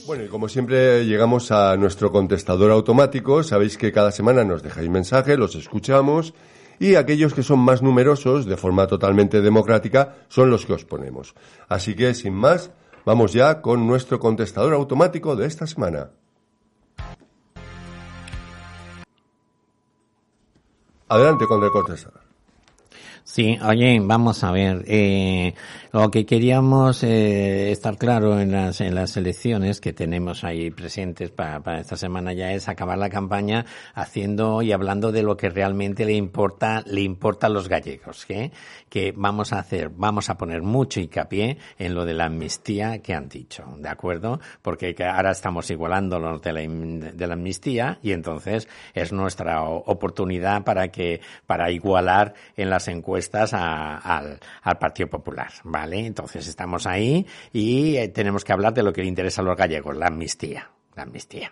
Bueno, 0.08 0.24
y 0.24 0.30
como 0.30 0.48
siempre 0.48 1.06
llegamos 1.06 1.52
a 1.52 1.76
nuestro 1.76 2.14
contestador 2.14 2.72
automático. 2.72 3.44
Sabéis 3.44 3.78
que 3.78 3.92
cada 3.92 4.14
semana 4.14 4.46
nos 4.46 4.64
dejáis 4.64 4.90
mensajes, 4.90 5.38
los 5.38 5.54
escuchamos 5.56 6.34
y 6.80 6.96
aquellos 6.96 7.34
que 7.34 7.44
son 7.44 7.60
más 7.60 7.82
numerosos, 7.82 8.46
de 8.46 8.58
forma 8.58 8.88
totalmente 8.88 9.42
democrática, 9.42 10.16
son 10.30 10.50
los 10.50 10.66
que 10.66 10.74
os 10.74 10.86
ponemos. 10.86 11.36
Así 11.68 11.96
que, 11.96 12.14
sin 12.14 12.34
más, 12.34 12.72
vamos 13.06 13.34
ya 13.34 13.62
con 13.62 13.86
nuestro 13.86 14.20
contestador 14.20 14.74
automático 14.74 15.36
de 15.36 15.46
esta 15.46 15.68
semana. 15.68 16.12
Adelante 21.10 21.46
con 21.46 21.64
el 21.64 21.72
contestador. 21.72 22.29
Sí, 23.32 23.60
oye, 23.64 24.00
vamos 24.02 24.44
a 24.44 24.52
ver. 24.52 24.84
Eh, 24.88 25.54
lo 25.92 26.10
que 26.10 26.26
queríamos 26.26 27.04
eh, 27.04 27.72
estar 27.72 27.96
claro 27.96 28.40
en 28.40 28.52
las, 28.52 28.82
en 28.82 28.96
las 28.96 29.16
elecciones 29.18 29.80
que 29.80 29.94
tenemos 29.94 30.44
ahí 30.44 30.72
presentes 30.72 31.30
para, 31.30 31.60
para 31.60 31.80
esta 31.80 31.96
semana 31.96 32.34
ya 32.34 32.52
es 32.54 32.68
acabar 32.68 32.98
la 32.98 33.12
campaña 33.12 33.68
haciendo 33.94 34.64
y 34.64 34.72
hablando 34.72 35.12
de 35.12 35.22
lo 35.22 35.38
que 35.38 35.50
realmente 35.50 36.06
le 36.06 36.14
importa, 36.14 36.82
le 36.88 37.02
importa 37.02 37.46
a 37.46 37.50
los 37.52 37.70
gallegos, 37.70 38.26
¿qué? 38.26 38.52
que 38.90 39.14
vamos 39.16 39.54
a 39.54 39.60
hacer, 39.60 39.92
vamos 39.96 40.32
a 40.32 40.38
poner 40.38 40.64
mucho 40.64 41.00
hincapié 41.00 41.60
en 41.78 41.94
lo 41.94 42.06
de 42.06 42.16
la 42.16 42.26
amnistía 42.26 42.98
que 43.04 43.14
han 43.14 43.30
dicho, 43.30 43.64
¿de 43.78 43.90
acuerdo? 43.90 44.40
Porque 44.64 44.96
que 44.96 45.06
ahora 45.06 45.30
estamos 45.30 45.70
igualando 45.70 46.18
los 46.18 46.42
de 46.42 46.52
la, 46.52 46.62
de 46.62 47.28
la 47.28 47.34
amnistía 47.36 48.00
y 48.02 48.12
entonces 48.12 48.68
es 48.96 49.14
nuestra 49.14 49.62
oportunidad 49.62 50.64
para 50.64 50.88
que, 50.88 51.22
para 51.46 51.70
igualar 51.70 52.34
en 52.58 52.72
las 52.72 52.88
encuestas 52.88 53.19
a- 53.54 53.98
al, 53.98 54.40
al 54.64 54.78
Partido 54.80 55.10
Popular, 55.10 55.52
¿vale? 55.64 56.06
Entonces 56.06 56.48
estamos 56.48 56.86
ahí 56.88 57.26
y 57.54 57.98
eh, 57.98 58.08
tenemos 58.10 58.44
que 58.44 58.54
hablar 58.54 58.74
de 58.74 58.84
lo 58.84 58.94
que 58.94 59.02
le 59.02 59.08
interesa 59.08 59.42
a 59.42 59.46
los 59.46 59.58
gallegos, 59.58 59.96
la 59.98 60.08
amnistía, 60.08 60.70
la 60.96 61.04
amnistía. 61.04 61.52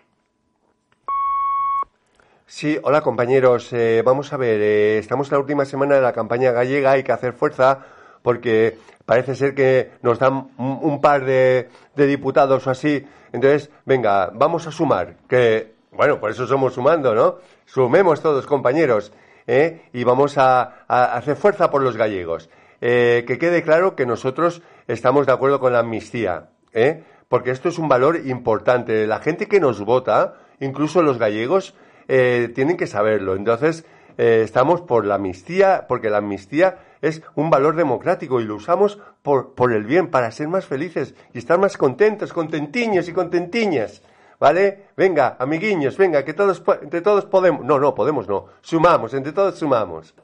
Sí, 2.46 2.78
hola 2.82 3.02
compañeros. 3.02 3.72
Eh, 3.72 4.02
vamos 4.04 4.32
a 4.32 4.36
ver, 4.38 4.60
eh, 4.60 4.98
estamos 4.98 5.28
en 5.28 5.32
la 5.34 5.40
última 5.40 5.64
semana 5.64 5.96
de 5.96 6.00
la 6.00 6.12
campaña 6.12 6.50
gallega, 6.52 6.92
hay 6.92 7.02
que 7.02 7.12
hacer 7.12 7.34
fuerza 7.34 7.84
porque 8.22 8.78
parece 9.04 9.34
ser 9.34 9.54
que 9.54 9.92
nos 10.02 10.18
dan 10.18 10.48
un, 10.56 10.78
un 10.82 11.00
par 11.00 11.24
de, 11.24 11.68
de 11.94 12.06
diputados 12.06 12.66
o 12.66 12.70
así. 12.70 13.04
Entonces, 13.32 13.70
venga, 13.84 14.30
vamos 14.34 14.66
a 14.66 14.72
sumar, 14.72 15.16
que, 15.28 15.74
bueno, 15.92 16.18
por 16.18 16.30
eso 16.30 16.46
somos 16.46 16.72
sumando, 16.74 17.14
¿no? 17.14 17.36
Sumemos 17.66 18.22
todos, 18.22 18.46
compañeros, 18.46 19.12
¿eh? 19.48 19.88
y 19.92 20.04
vamos 20.04 20.38
a, 20.38 20.84
hacer 20.86 21.34
fuerza 21.34 21.72
por 21.72 21.82
los 21.82 21.96
gallegos. 21.96 22.48
Eh, 22.80 23.24
que 23.26 23.38
quede 23.38 23.64
claro 23.64 23.96
que 23.96 24.06
nosotros 24.06 24.62
estamos 24.86 25.26
de 25.26 25.32
acuerdo 25.32 25.58
con 25.58 25.72
la 25.72 25.80
amnistía, 25.80 26.50
¿eh? 26.72 27.02
porque 27.28 27.50
esto 27.50 27.68
es 27.68 27.78
un 27.78 27.88
valor 27.88 28.20
importante. 28.26 29.06
La 29.08 29.18
gente 29.18 29.48
que 29.48 29.58
nos 29.58 29.80
vota, 29.80 30.34
incluso 30.60 31.02
los 31.02 31.18
gallegos, 31.18 31.74
eh, 32.06 32.52
tienen 32.54 32.76
que 32.76 32.86
saberlo. 32.86 33.34
Entonces, 33.34 33.84
eh, 34.16 34.42
estamos 34.44 34.82
por 34.82 35.04
la 35.04 35.16
amnistía, 35.16 35.86
porque 35.88 36.10
la 36.10 36.18
amnistía 36.18 36.78
es 37.00 37.22
un 37.34 37.50
valor 37.50 37.76
democrático 37.76 38.40
y 38.40 38.44
lo 38.44 38.56
usamos 38.56 38.98
por, 39.22 39.54
por 39.54 39.72
el 39.72 39.84
bien, 39.84 40.08
para 40.08 40.30
ser 40.30 40.48
más 40.48 40.66
felices 40.66 41.14
y 41.32 41.38
estar 41.38 41.58
más 41.58 41.76
contentos, 41.76 42.32
contentiños 42.32 43.08
y 43.08 43.12
contentiñas. 43.12 44.02
¿Vale? 44.38 44.88
Venga, 44.96 45.36
amiguiños, 45.38 45.96
venga, 45.96 46.24
que 46.24 46.32
todos, 46.32 46.62
entre 46.82 47.00
todos 47.00 47.24
podemos. 47.24 47.64
No, 47.64 47.78
no, 47.78 47.94
podemos 47.94 48.28
no. 48.28 48.46
Sumamos, 48.60 49.12
entre 49.14 49.32
todos 49.32 49.58
sumamos. 49.58 50.14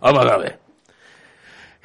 Vamos 0.00 0.26
a 0.26 0.36
ver. 0.36 0.64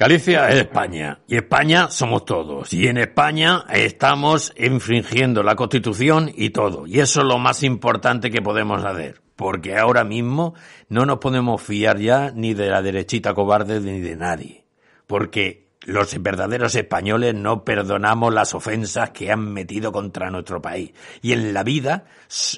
Galicia 0.00 0.48
es 0.48 0.60
España 0.60 1.20
y 1.26 1.36
España 1.36 1.90
somos 1.90 2.24
todos 2.24 2.72
y 2.72 2.88
en 2.88 2.96
España 2.96 3.66
estamos 3.70 4.50
infringiendo 4.56 5.42
la 5.42 5.56
Constitución 5.56 6.32
y 6.34 6.50
todo 6.50 6.86
y 6.86 7.00
eso 7.00 7.20
es 7.20 7.26
lo 7.26 7.36
más 7.36 7.62
importante 7.62 8.30
que 8.30 8.40
podemos 8.40 8.82
hacer 8.82 9.20
porque 9.36 9.76
ahora 9.76 10.04
mismo 10.04 10.54
no 10.88 11.04
nos 11.04 11.18
podemos 11.18 11.60
fiar 11.60 11.98
ya 11.98 12.30
ni 12.34 12.54
de 12.54 12.70
la 12.70 12.80
derechita 12.80 13.34
cobarde 13.34 13.78
ni 13.80 14.00
de 14.00 14.16
nadie 14.16 14.64
porque 15.06 15.69
los 15.90 16.22
verdaderos 16.22 16.74
españoles 16.74 17.34
no 17.34 17.64
perdonamos 17.64 18.32
las 18.32 18.54
ofensas 18.54 19.10
que 19.10 19.30
han 19.30 19.52
metido 19.52 19.92
contra 19.92 20.30
nuestro 20.30 20.62
país 20.62 20.92
y 21.20 21.32
en 21.32 21.52
la 21.52 21.62
vida 21.62 22.04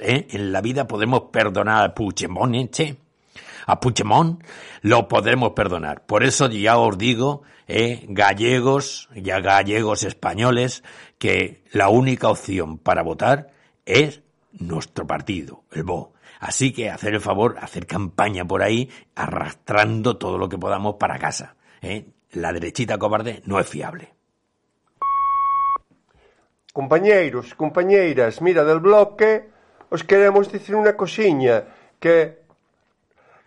¿eh? 0.00 0.26
en 0.30 0.52
la 0.52 0.60
vida 0.60 0.86
podemos 0.86 1.24
perdonar 1.32 1.84
a 1.84 1.94
Puigdemont 1.94 2.80
¿eh? 2.80 2.96
a 3.66 3.80
Puigdemont 3.80 4.42
lo 4.82 5.08
podremos 5.08 5.52
perdonar. 5.52 6.04
Por 6.04 6.24
eso 6.24 6.48
ya 6.48 6.76
os 6.78 6.98
digo, 6.98 7.42
eh, 7.68 8.04
gallegos, 8.08 9.08
ya 9.14 9.40
gallegos 9.40 10.02
españoles, 10.02 10.82
que 11.18 11.62
la 11.70 11.88
única 11.88 12.28
opción 12.28 12.78
para 12.78 13.02
votar 13.02 13.50
es 13.86 14.22
nuestro 14.52 15.06
partido, 15.06 15.64
el 15.72 15.84
BO. 15.84 16.12
Así 16.40 16.72
que 16.72 16.90
hacer 16.90 17.14
el 17.14 17.20
favor, 17.20 17.56
hacer 17.60 17.86
campaña 17.86 18.44
por 18.44 18.62
ahí, 18.62 18.90
arrastrando 19.14 20.16
todo 20.16 20.38
lo 20.38 20.48
que 20.48 20.58
podamos 20.58 20.96
para 20.96 21.18
casa. 21.18 21.54
eh. 21.82 22.06
la 22.32 22.52
derechita 22.52 22.98
cobarde 22.98 23.42
non 23.48 23.60
é 23.60 23.64
fiable. 23.64 24.12
Compañeiros, 26.72 27.52
compañeiras, 27.52 28.40
mira 28.40 28.64
del 28.64 28.80
bloque, 28.80 29.52
os 29.92 30.02
queremos 30.08 30.48
dicir 30.48 30.72
unha 30.72 30.96
cosiña 30.96 31.68
que 32.00 32.42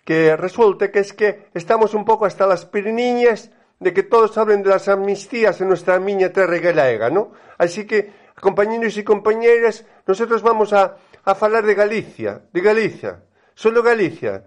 que 0.06 0.38
resulta 0.38 0.93
que 0.93 1.02
es 1.02 1.12
que 1.17 1.50
estamos 1.58 1.98
un 1.98 2.06
pouco 2.06 2.30
hasta 2.30 2.45
las 2.45 2.69
piriniñas 2.69 3.50
de 3.80 3.91
que 3.91 4.04
todos 4.04 4.38
hablen 4.38 4.62
de 4.62 4.69
las 4.69 4.88
amnistías 4.88 5.60
en 5.60 5.67
nuestra 5.67 6.00
miña 6.00 6.30
terra 6.30 6.58
galega, 6.60 7.10
¿no? 7.10 7.34
Así 7.58 7.86
que, 7.86 8.13
compañeros 8.39 8.95
y 8.98 9.04
compañeras, 9.04 9.84
nosotros 10.06 10.41
vamos 10.43 10.74
a, 10.74 10.98
a 11.26 11.36
falar 11.36 11.65
de 11.65 11.74
Galicia, 11.74 12.43
de 12.54 12.62
Galicia, 12.62 13.24
solo 13.56 13.82
Galicia. 13.82 14.45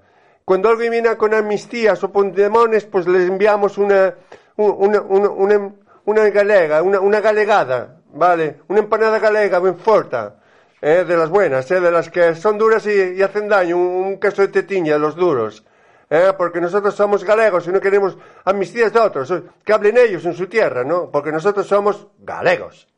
Cuando 0.49 0.71
alguien 0.71 0.91
viene 0.93 1.15
con 1.19 1.35
amnistías 1.35 2.03
o 2.05 2.11
pondemones, 2.11 2.87
pues 2.87 3.07
les 3.07 3.29
enviamos 3.29 3.77
una, 3.77 4.15
un- 4.57 4.75
una, 4.79 5.03
una, 5.03 5.29
una, 5.29 5.73
una 6.07 6.31
galega, 6.31 6.81
una, 6.83 7.01
una 7.01 7.21
galegada, 7.21 7.99
¿vale? 8.15 8.57
Una 8.69 8.79
empanada 8.79 9.19
galega 9.19 9.59
bien 9.61 9.77
forta, 9.77 10.37
¿eh? 10.81 11.05
de 11.07 11.17
las 11.19 11.29
buenas, 11.29 11.71
¿eh? 11.71 11.81
de 11.81 11.91
las 11.91 12.09
que 12.09 12.35
son 12.35 12.57
duras 12.57 12.87
y, 12.87 13.19
y 13.19 13.23
hacen 13.23 13.47
daño, 13.47 13.77
un, 13.77 14.07
un 14.07 14.19
queso 14.19 14.41
de 14.41 14.49
tetiña, 14.49 14.97
los 14.97 15.17
duros. 15.17 15.65
¿eh? 16.09 16.33
Porque 16.39 16.63
nosotros 16.63 16.95
somos 16.95 17.25
galegos 17.25 17.67
y 17.67 17.71
no 17.71 17.79
queremos 17.79 18.17
amnistías 18.47 18.91
de 18.91 19.01
otros, 19.01 19.31
eh, 19.31 19.43
que 19.63 19.75
hablen 19.75 19.99
ellos 19.99 20.25
en 20.25 20.33
su 20.33 20.47
tierra, 20.47 20.83
¿no? 20.83 21.11
Porque 21.11 21.31
nosotros 21.31 21.67
somos 21.67 22.07
galegos. 22.21 22.89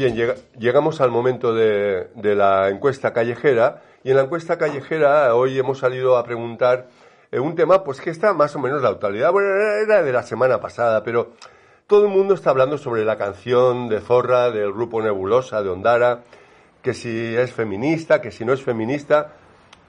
Bien, 0.00 0.16
llega- 0.16 0.36
llegamos 0.58 1.02
al 1.02 1.10
momento 1.10 1.52
de, 1.52 2.08
de 2.14 2.34
la 2.34 2.70
encuesta 2.70 3.12
callejera 3.12 3.82
y 4.02 4.08
en 4.08 4.16
la 4.16 4.22
encuesta 4.22 4.56
callejera 4.56 5.34
hoy 5.34 5.58
hemos 5.58 5.80
salido 5.80 6.16
a 6.16 6.24
preguntar 6.24 6.88
eh, 7.30 7.38
un 7.38 7.54
tema 7.54 7.84
pues 7.84 8.00
que 8.00 8.08
está 8.08 8.32
más 8.32 8.56
o 8.56 8.60
menos 8.60 8.80
la 8.80 8.88
actualidad, 8.88 9.30
bueno, 9.30 9.50
era 9.50 10.02
de 10.02 10.10
la 10.10 10.22
semana 10.22 10.58
pasada, 10.58 11.02
pero 11.04 11.32
todo 11.86 12.06
el 12.06 12.08
mundo 12.10 12.32
está 12.32 12.48
hablando 12.48 12.78
sobre 12.78 13.04
la 13.04 13.18
canción 13.18 13.90
de 13.90 14.00
Zorra 14.00 14.50
del 14.50 14.72
grupo 14.72 15.02
Nebulosa 15.02 15.62
de 15.62 15.68
Ondara, 15.68 16.22
que 16.80 16.94
si 16.94 17.36
es 17.36 17.52
feminista, 17.52 18.22
que 18.22 18.30
si 18.30 18.46
no 18.46 18.54
es 18.54 18.62
feminista 18.62 19.32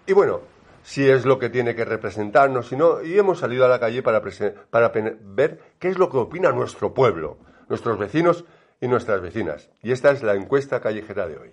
y 0.06 0.12
bueno, 0.12 0.42
si 0.84 1.10
es 1.10 1.24
lo 1.26 1.40
que 1.40 1.50
tiene 1.50 1.74
que 1.74 1.86
representarnos, 1.86 2.68
si 2.68 2.76
no, 2.76 3.02
y 3.02 3.18
hemos 3.18 3.40
salido 3.40 3.64
a 3.64 3.70
la 3.70 3.80
calle 3.80 4.04
para, 4.04 4.22
para 4.70 4.92
ver 5.22 5.60
qué 5.80 5.88
es 5.88 5.98
lo 5.98 6.10
que 6.10 6.18
opina 6.18 6.52
nuestro 6.52 6.94
pueblo, 6.94 7.38
nuestros 7.70 7.98
vecinos 7.98 8.44
y 8.82 8.88
nuestras 8.88 9.22
vecinas. 9.22 9.70
Y 9.84 9.92
esta 9.92 10.12
es 10.12 10.24
la 10.24 10.34
encuesta 10.34 10.82
callejera 10.82 11.28
de 11.28 11.38
hoy. 11.38 11.52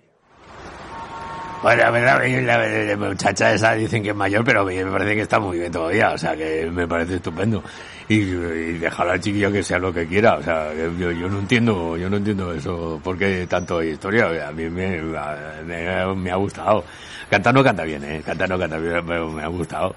Bueno, 1.61 1.83
a 1.83 1.91
ver, 1.91 2.07
a 2.07 2.17
ver, 2.17 2.43
la, 2.43 2.57
la 2.57 2.95
muchacha 2.95 3.53
esa 3.53 3.73
dicen 3.73 4.01
que 4.01 4.09
es 4.09 4.15
mayor, 4.15 4.45
pero 4.45 4.63
me 4.63 4.85
parece 4.85 5.15
que 5.15 5.21
está 5.21 5.39
muy 5.39 5.59
bien 5.59 5.71
todavía, 5.71 6.11
o 6.13 6.17
sea, 6.17 6.35
que 6.35 6.69
me 6.71 6.87
parece 6.87 7.15
estupendo. 7.15 7.61
Y, 8.07 8.15
y 8.15 8.77
dejar 8.79 9.09
al 9.09 9.19
chiquillo 9.19 9.51
que 9.51 9.61
sea 9.61 9.77
lo 9.77 9.93
que 9.93 10.07
quiera, 10.07 10.35
o 10.35 10.41
sea, 10.41 10.73
yo, 10.73 11.11
yo 11.11 11.29
no 11.29 11.39
entiendo, 11.39 11.97
yo 11.97 12.09
no 12.09 12.15
entiendo 12.15 12.53
eso, 12.53 12.99
por 13.03 13.17
qué 13.17 13.45
tanto 13.47 13.83
historia, 13.83 14.47
a 14.47 14.51
mí 14.53 14.69
me, 14.69 15.01
me, 15.01 16.15
me 16.15 16.31
ha 16.31 16.35
gustado. 16.37 16.85
Cantar 17.29 17.53
no 17.53 17.63
canta 17.63 17.83
bien, 17.83 18.03
eh, 18.05 18.23
cantar 18.25 18.49
no 18.49 18.57
canta 18.57 18.77
bien, 18.77 19.05
pero 19.05 19.29
me 19.29 19.43
ha 19.43 19.47
gustado. 19.47 19.93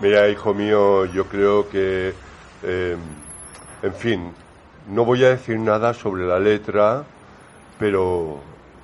Mira, 0.00 0.28
hijo 0.28 0.54
mío, 0.54 1.04
yo 1.06 1.26
creo 1.26 1.68
que, 1.68 2.14
eh, 2.62 2.96
en 3.82 3.94
fin, 3.94 4.32
no 4.88 5.04
voy 5.04 5.24
a 5.24 5.30
decir 5.30 5.58
nada 5.58 5.94
sobre 5.94 6.26
la 6.26 6.38
letra, 6.38 7.04
pero 7.78 8.40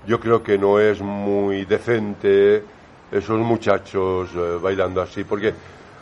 yo 0.07 0.21
creo 0.21 0.43
que 0.43 0.59
no 0.59 0.79
es 0.81 1.01
muy 1.01 1.65
decente 1.65 2.63
esos 3.11 3.39
muchachos 3.39 4.31
eh, 4.35 4.59
bailando 4.61 5.03
así, 5.03 5.25
porque 5.25 5.55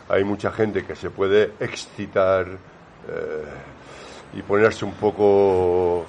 hay 0.09 0.23
mucha 0.23 0.51
gente 0.51 0.83
que 0.85 0.95
se 0.95 1.09
puede 1.09 1.53
excitar 1.59 2.47
eh, 2.47 3.43
y 4.33 4.41
ponerse 4.41 4.85
un 4.85 4.93
poco 4.93 6.05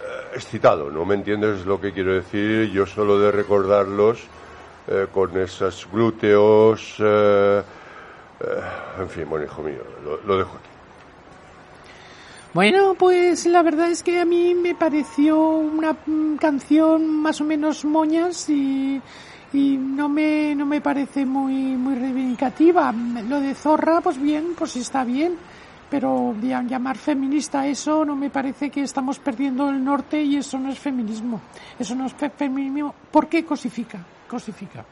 eh, 0.00 0.36
excitado, 0.36 0.90
¿no 0.90 1.04
me 1.04 1.14
entiendes 1.14 1.66
lo 1.66 1.80
que 1.80 1.92
quiero 1.92 2.12
decir? 2.14 2.70
Yo 2.70 2.86
solo 2.86 3.18
de 3.18 3.32
recordarlos 3.32 4.20
con 5.12 5.38
esos 5.38 5.88
glúteos, 5.92 6.96
en 6.98 7.62
fin, 9.08 9.30
bueno, 9.30 9.44
hijo 9.44 9.62
mío, 9.62 9.80
lo 10.26 10.36
dejo 10.36 10.56
aquí. 10.56 10.71
Bueno, 12.54 12.94
pues 12.98 13.46
la 13.46 13.62
verdad 13.62 13.90
es 13.90 14.02
que 14.02 14.20
a 14.20 14.26
mí 14.26 14.54
me 14.54 14.74
pareció 14.74 15.38
una 15.40 15.96
canción 16.38 17.06
más 17.08 17.40
o 17.40 17.44
menos 17.44 17.84
moñas 17.84 18.48
y, 18.50 19.00
y 19.54 19.76
no 19.78 20.08
me 20.10 20.54
no 20.54 20.66
me 20.66 20.82
parece 20.82 21.24
muy 21.24 21.54
muy 21.76 21.94
reivindicativa. 21.94 22.92
Lo 23.26 23.40
de 23.40 23.54
Zorra, 23.54 24.02
pues 24.02 24.20
bien, 24.20 24.48
pues 24.58 24.76
está 24.76 25.02
bien, 25.02 25.34
pero 25.88 26.34
llamar 26.42 26.98
feminista 26.98 27.66
eso 27.66 28.04
no 28.04 28.16
me 28.16 28.28
parece 28.28 28.68
que 28.68 28.82
estamos 28.82 29.18
perdiendo 29.18 29.70
el 29.70 29.82
norte 29.82 30.20
y 30.22 30.36
eso 30.36 30.58
no 30.58 30.70
es 30.70 30.78
feminismo. 30.78 31.40
Eso 31.78 31.94
no 31.94 32.04
es 32.04 32.12
fe- 32.12 32.28
feminismo. 32.36 32.94
¿Por 33.10 33.28
qué 33.28 33.46
cosifica? 33.46 33.98
Cosifica. 34.28 34.84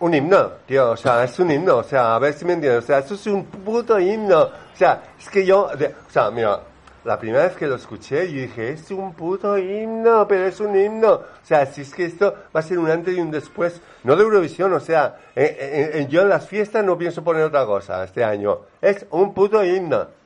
Un 0.00 0.14
himno, 0.14 0.48
tío, 0.66 0.92
o 0.92 0.96
sea, 0.96 1.24
es 1.24 1.38
un 1.38 1.50
himno, 1.50 1.76
o 1.78 1.82
sea, 1.82 2.14
a 2.14 2.18
ver 2.18 2.32
si 2.34 2.44
me 2.46 2.54
entiendes, 2.54 2.84
o 2.84 2.86
sea, 2.86 2.98
eso 3.00 3.14
es 3.14 3.26
un 3.26 3.44
puto 3.44 3.98
himno, 4.00 4.44
o 4.44 4.50
sea, 4.76 5.02
es 5.18 5.28
que 5.28 5.44
yo, 5.44 5.64
o 5.64 6.10
sea, 6.10 6.30
mira, 6.30 6.58
la 7.04 7.18
primera 7.18 7.44
vez 7.44 7.56
que 7.56 7.66
lo 7.66 7.76
escuché, 7.76 8.30
yo 8.32 8.40
dije, 8.42 8.72
es 8.72 8.90
un 8.90 9.14
puto 9.14 9.56
himno, 9.56 10.26
pero 10.28 10.46
es 10.46 10.60
un 10.60 10.76
himno, 10.76 11.12
o 11.12 11.24
sea, 11.42 11.66
si 11.66 11.82
es 11.82 11.94
que 11.94 12.04
esto 12.04 12.34
va 12.54 12.60
a 12.60 12.62
ser 12.62 12.78
un 12.78 12.90
antes 12.90 13.16
y 13.16 13.20
un 13.20 13.30
después, 13.30 13.80
no 14.04 14.16
de 14.16 14.22
Eurovisión, 14.22 14.72
o 14.72 14.80
sea, 14.80 15.18
eh, 15.34 16.06
yo 16.10 16.22
en 16.22 16.28
las 16.28 16.46
fiestas 16.46 16.84
no 16.84 16.98
pienso 16.98 17.24
poner 17.24 17.42
otra 17.44 17.64
cosa 17.64 18.04
este 18.04 18.24
año, 18.24 18.60
es 18.80 19.06
un 19.10 19.32
puto 19.32 19.64
himno. 19.64 20.20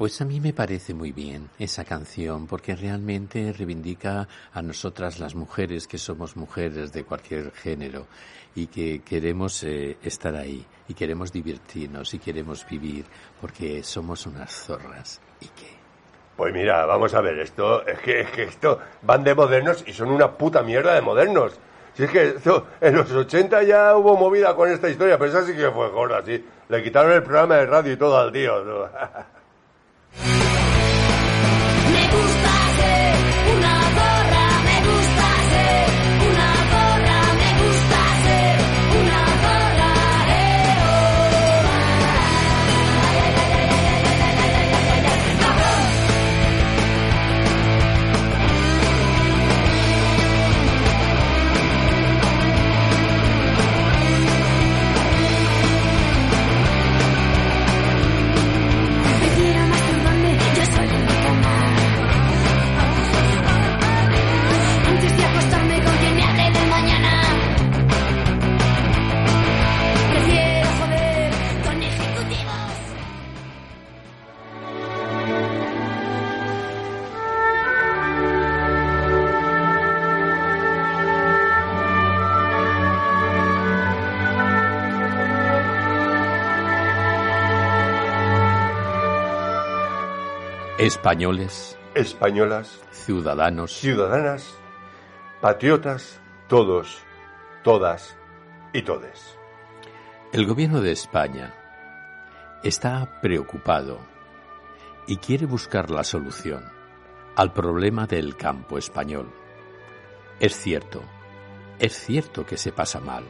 Pues 0.00 0.18
a 0.22 0.24
mí 0.24 0.40
me 0.40 0.54
parece 0.54 0.94
muy 0.94 1.12
bien 1.12 1.50
esa 1.58 1.84
canción 1.84 2.46
porque 2.46 2.74
realmente 2.74 3.52
reivindica 3.52 4.26
a 4.50 4.62
nosotras 4.62 5.18
las 5.18 5.34
mujeres 5.34 5.86
que 5.86 5.98
somos 5.98 6.38
mujeres 6.38 6.90
de 6.94 7.04
cualquier 7.04 7.50
género 7.50 8.06
y 8.54 8.66
que 8.66 9.02
queremos 9.02 9.62
eh, 9.64 9.96
estar 10.02 10.34
ahí 10.34 10.64
y 10.88 10.94
queremos 10.94 11.32
divertirnos 11.32 12.12
y 12.14 12.18
queremos 12.18 12.66
vivir 12.68 13.04
porque 13.40 13.82
somos 13.82 14.26
unas 14.26 14.52
zorras 14.52 15.20
y 15.40 15.46
que 15.46 15.78
Pues 16.36 16.52
mira, 16.52 16.84
vamos 16.86 17.14
a 17.14 17.20
ver, 17.20 17.38
esto, 17.38 17.86
es 17.86 17.98
que, 18.00 18.20
es 18.20 18.30
que 18.30 18.42
esto 18.44 18.78
van 19.02 19.22
de 19.22 19.34
modernos 19.34 19.84
y 19.86 19.92
son 19.92 20.10
una 20.10 20.32
puta 20.32 20.62
mierda 20.62 20.94
de 20.94 21.00
modernos. 21.00 21.58
Si 21.94 22.04
es 22.04 22.10
que 22.10 22.28
esto, 22.28 22.66
en 22.80 22.94
los 22.94 23.10
80 23.10 23.62
ya 23.64 23.96
hubo 23.96 24.16
movida 24.16 24.54
con 24.54 24.70
esta 24.70 24.88
historia, 24.88 25.18
pero 25.18 25.30
esa 25.30 25.44
sí 25.44 25.54
que 25.54 25.70
fue 25.70 25.88
gorda, 25.90 26.24
sí. 26.24 26.44
Le 26.68 26.82
quitaron 26.82 27.12
el 27.12 27.22
programa 27.22 27.56
de 27.56 27.66
radio 27.66 27.92
y 27.92 27.96
todo 27.96 28.16
al 28.18 28.32
tío. 28.32 28.64
¿no? 28.64 28.88
españoles, 90.80 91.78
Españolas, 91.94 92.80
ciudadanos, 92.90 93.70
ciudadanas, 93.70 94.58
patriotas, 95.42 96.18
todos, 96.48 97.02
todas 97.62 98.16
y 98.72 98.80
todes. 98.80 99.36
el 100.32 100.46
gobierno 100.46 100.80
de 100.80 100.92
España 100.92 101.52
está 102.62 103.20
preocupado 103.20 103.98
y 105.06 105.18
quiere 105.18 105.44
buscar 105.44 105.90
la 105.90 106.02
solución 106.02 106.64
al 107.36 107.52
problema 107.52 108.06
del 108.06 108.38
campo 108.38 108.78
español. 108.78 109.30
Es 110.38 110.56
cierto, 110.56 111.02
es 111.78 111.92
cierto 111.92 112.46
que 112.46 112.56
se 112.56 112.72
pasa 112.72 113.00
mal, 113.00 113.24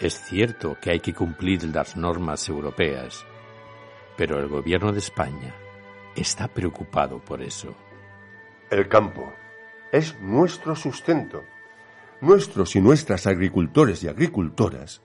es 0.00 0.20
cierto 0.24 0.76
que 0.80 0.90
hay 0.90 0.98
que 0.98 1.14
cumplir 1.14 1.62
las 1.72 1.96
normas 1.96 2.48
europeas, 2.48 3.24
pero 4.16 4.40
el 4.40 4.48
gobierno 4.48 4.90
de 4.90 4.98
España 4.98 5.54
está 6.22 6.48
preocupado 6.48 7.18
por 7.18 7.42
eso. 7.42 7.74
El 8.70 8.88
campo 8.88 9.32
es 9.92 10.18
nuestro 10.20 10.76
sustento. 10.76 11.42
Nuestros 12.20 12.76
y 12.76 12.80
nuestras 12.80 13.26
agricultores 13.26 14.02
y 14.04 14.08
agricultoras 14.08 15.00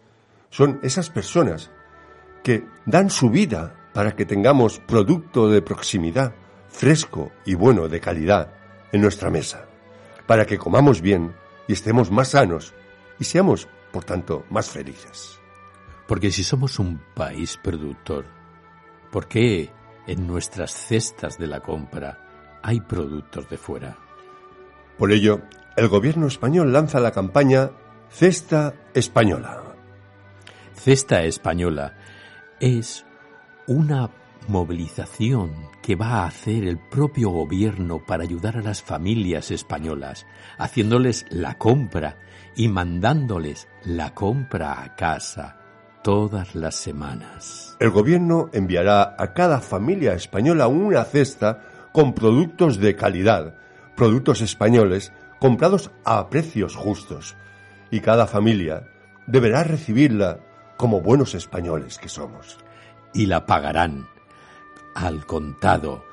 son 0.49 0.79
esas 0.83 1.09
personas 1.09 1.71
que 2.43 2.65
dan 2.85 3.09
su 3.09 3.29
vida 3.29 3.89
para 3.93 4.15
que 4.15 4.25
tengamos 4.25 4.79
producto 4.79 5.49
de 5.49 5.61
proximidad, 5.61 6.35
fresco 6.69 7.31
y 7.45 7.55
bueno 7.55 7.87
de 7.87 8.01
calidad 8.01 8.53
en 8.91 9.01
nuestra 9.01 9.29
mesa, 9.29 9.65
para 10.27 10.45
que 10.45 10.57
comamos 10.57 11.01
bien 11.01 11.33
y 11.67 11.73
estemos 11.73 12.11
más 12.11 12.29
sanos 12.29 12.73
y 13.19 13.23
seamos, 13.23 13.67
por 13.91 14.03
tanto, 14.03 14.45
más 14.49 14.69
felices. 14.69 15.39
Porque 16.07 16.31
si 16.31 16.43
somos 16.43 16.77
un 16.77 17.01
país 17.15 17.57
productor, 17.57 18.25
¿por 19.11 19.27
qué 19.27 19.71
en 20.07 20.27
nuestras 20.27 20.71
cestas 20.71 21.37
de 21.37 21.47
la 21.47 21.59
compra 21.61 22.59
hay 22.61 22.81
productos 22.81 23.49
de 23.49 23.57
fuera? 23.57 23.97
Por 24.97 25.11
ello, 25.11 25.41
el 25.75 25.87
gobierno 25.87 26.27
español 26.27 26.71
lanza 26.71 26.99
la 26.99 27.11
campaña 27.11 27.71
Cesta 28.09 28.73
Española. 28.93 29.75
Cesta 30.73 31.23
Española 31.23 31.95
es 32.59 33.05
una 33.67 34.09
movilización 34.47 35.69
que 35.81 35.95
va 35.95 36.21
a 36.21 36.27
hacer 36.27 36.63
el 36.65 36.77
propio 36.77 37.29
gobierno 37.29 38.05
para 38.05 38.23
ayudar 38.23 38.57
a 38.57 38.61
las 38.61 38.81
familias 38.81 39.51
españolas, 39.51 40.25
haciéndoles 40.57 41.25
la 41.29 41.57
compra 41.57 42.17
y 42.55 42.67
mandándoles 42.67 43.67
la 43.83 44.13
compra 44.13 44.81
a 44.83 44.95
casa 44.95 45.64
todas 46.05 46.53
las 46.53 46.75
semanas. 46.75 47.75
El 47.79 47.89
gobierno 47.89 48.51
enviará 48.53 49.15
a 49.17 49.33
cada 49.33 49.59
familia 49.59 50.13
española 50.13 50.67
una 50.67 51.03
cesta 51.03 51.63
con 51.91 52.13
productos 52.13 52.77
de 52.77 52.95
calidad, 52.95 53.55
productos 53.95 54.41
españoles 54.41 55.11
comprados 55.39 55.89
a 56.03 56.29
precios 56.29 56.75
justos, 56.75 57.35
y 57.89 58.01
cada 58.01 58.27
familia 58.27 58.87
deberá 59.25 59.63
recibirla 59.63 60.41
como 60.77 61.01
buenos 61.01 61.33
españoles 61.33 61.97
que 61.97 62.07
somos. 62.07 62.59
Y 63.11 63.25
la 63.25 63.47
pagarán 63.47 64.07
al 64.93 65.25
contado 65.25 66.05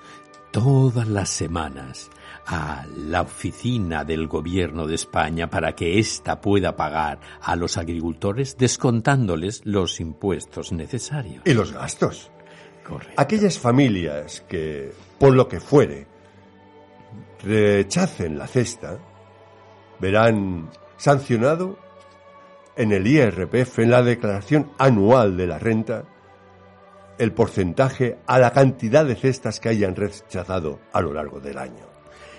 todas 0.52 1.06
las 1.06 1.28
semanas 1.28 2.08
a 2.46 2.84
la 2.96 3.22
oficina 3.22 4.04
del 4.04 4.26
gobierno 4.26 4.86
de 4.86 4.94
España 4.94 5.48
para 5.48 5.74
que 5.74 5.98
ésta 5.98 6.40
pueda 6.40 6.76
pagar 6.76 7.20
a 7.40 7.56
los 7.56 7.76
agricultores 7.76 8.56
descontándoles 8.56 9.62
los 9.64 10.00
impuestos 10.00 10.72
necesarios. 10.72 11.42
Y 11.44 11.54
los 11.54 11.72
gastos. 11.72 12.30
Correcto. 12.86 13.14
Aquellas 13.16 13.58
familias 13.58 14.40
que, 14.48 14.92
por 15.18 15.34
lo 15.34 15.48
que 15.48 15.60
fuere, 15.60 16.06
rechacen 17.44 18.38
la 18.38 18.46
cesta, 18.46 18.98
verán 20.00 20.70
sancionado 20.96 21.78
en 22.76 22.92
el 22.92 23.06
IRPF, 23.06 23.80
en 23.80 23.90
la 23.90 24.02
declaración 24.02 24.72
anual 24.78 25.36
de 25.36 25.46
la 25.46 25.58
renta, 25.58 26.04
el 27.18 27.32
porcentaje 27.32 28.18
a 28.26 28.38
la 28.38 28.50
cantidad 28.50 29.04
de 29.04 29.14
cestas 29.14 29.60
que 29.60 29.68
hayan 29.68 29.94
rechazado 29.94 30.80
a 30.92 31.00
lo 31.00 31.12
largo 31.12 31.38
del 31.38 31.58
año. 31.58 31.91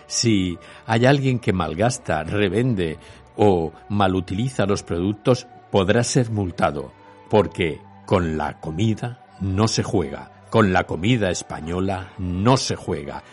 Si 0.07 0.57
hay 0.85 1.05
alguien 1.05 1.39
que 1.39 1.53
malgasta, 1.53 2.23
revende 2.23 2.97
o 3.35 3.71
malutiliza 3.89 4.65
los 4.65 4.83
productos, 4.83 5.47
podrá 5.71 6.03
ser 6.03 6.29
multado, 6.29 6.91
porque 7.29 7.81
con 8.05 8.37
la 8.37 8.59
comida 8.59 9.25
no 9.39 9.67
se 9.67 9.83
juega, 9.83 10.31
con 10.49 10.71
la 10.71 10.85
comida 10.85 11.31
española 11.31 12.13
no 12.17 12.57
se 12.57 12.75
juega. 12.75 13.23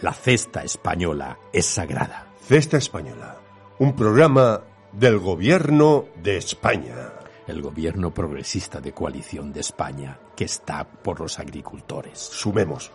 La 0.00 0.12
cesta 0.12 0.62
española 0.62 1.38
es 1.52 1.66
sagrada. 1.66 2.26
Cesta 2.48 2.78
Española, 2.78 3.36
un 3.78 3.94
programa 3.94 4.62
del 4.92 5.18
gobierno 5.18 6.06
de 6.22 6.38
España. 6.38 7.12
El 7.46 7.62
gobierno 7.62 8.12
progresista 8.12 8.80
de 8.80 8.92
coalición 8.92 9.52
de 9.52 9.60
España, 9.60 10.18
que 10.36 10.44
está 10.44 10.84
por 10.84 11.20
los 11.20 11.38
agricultores. 11.38 12.18
Sumemos. 12.18 12.90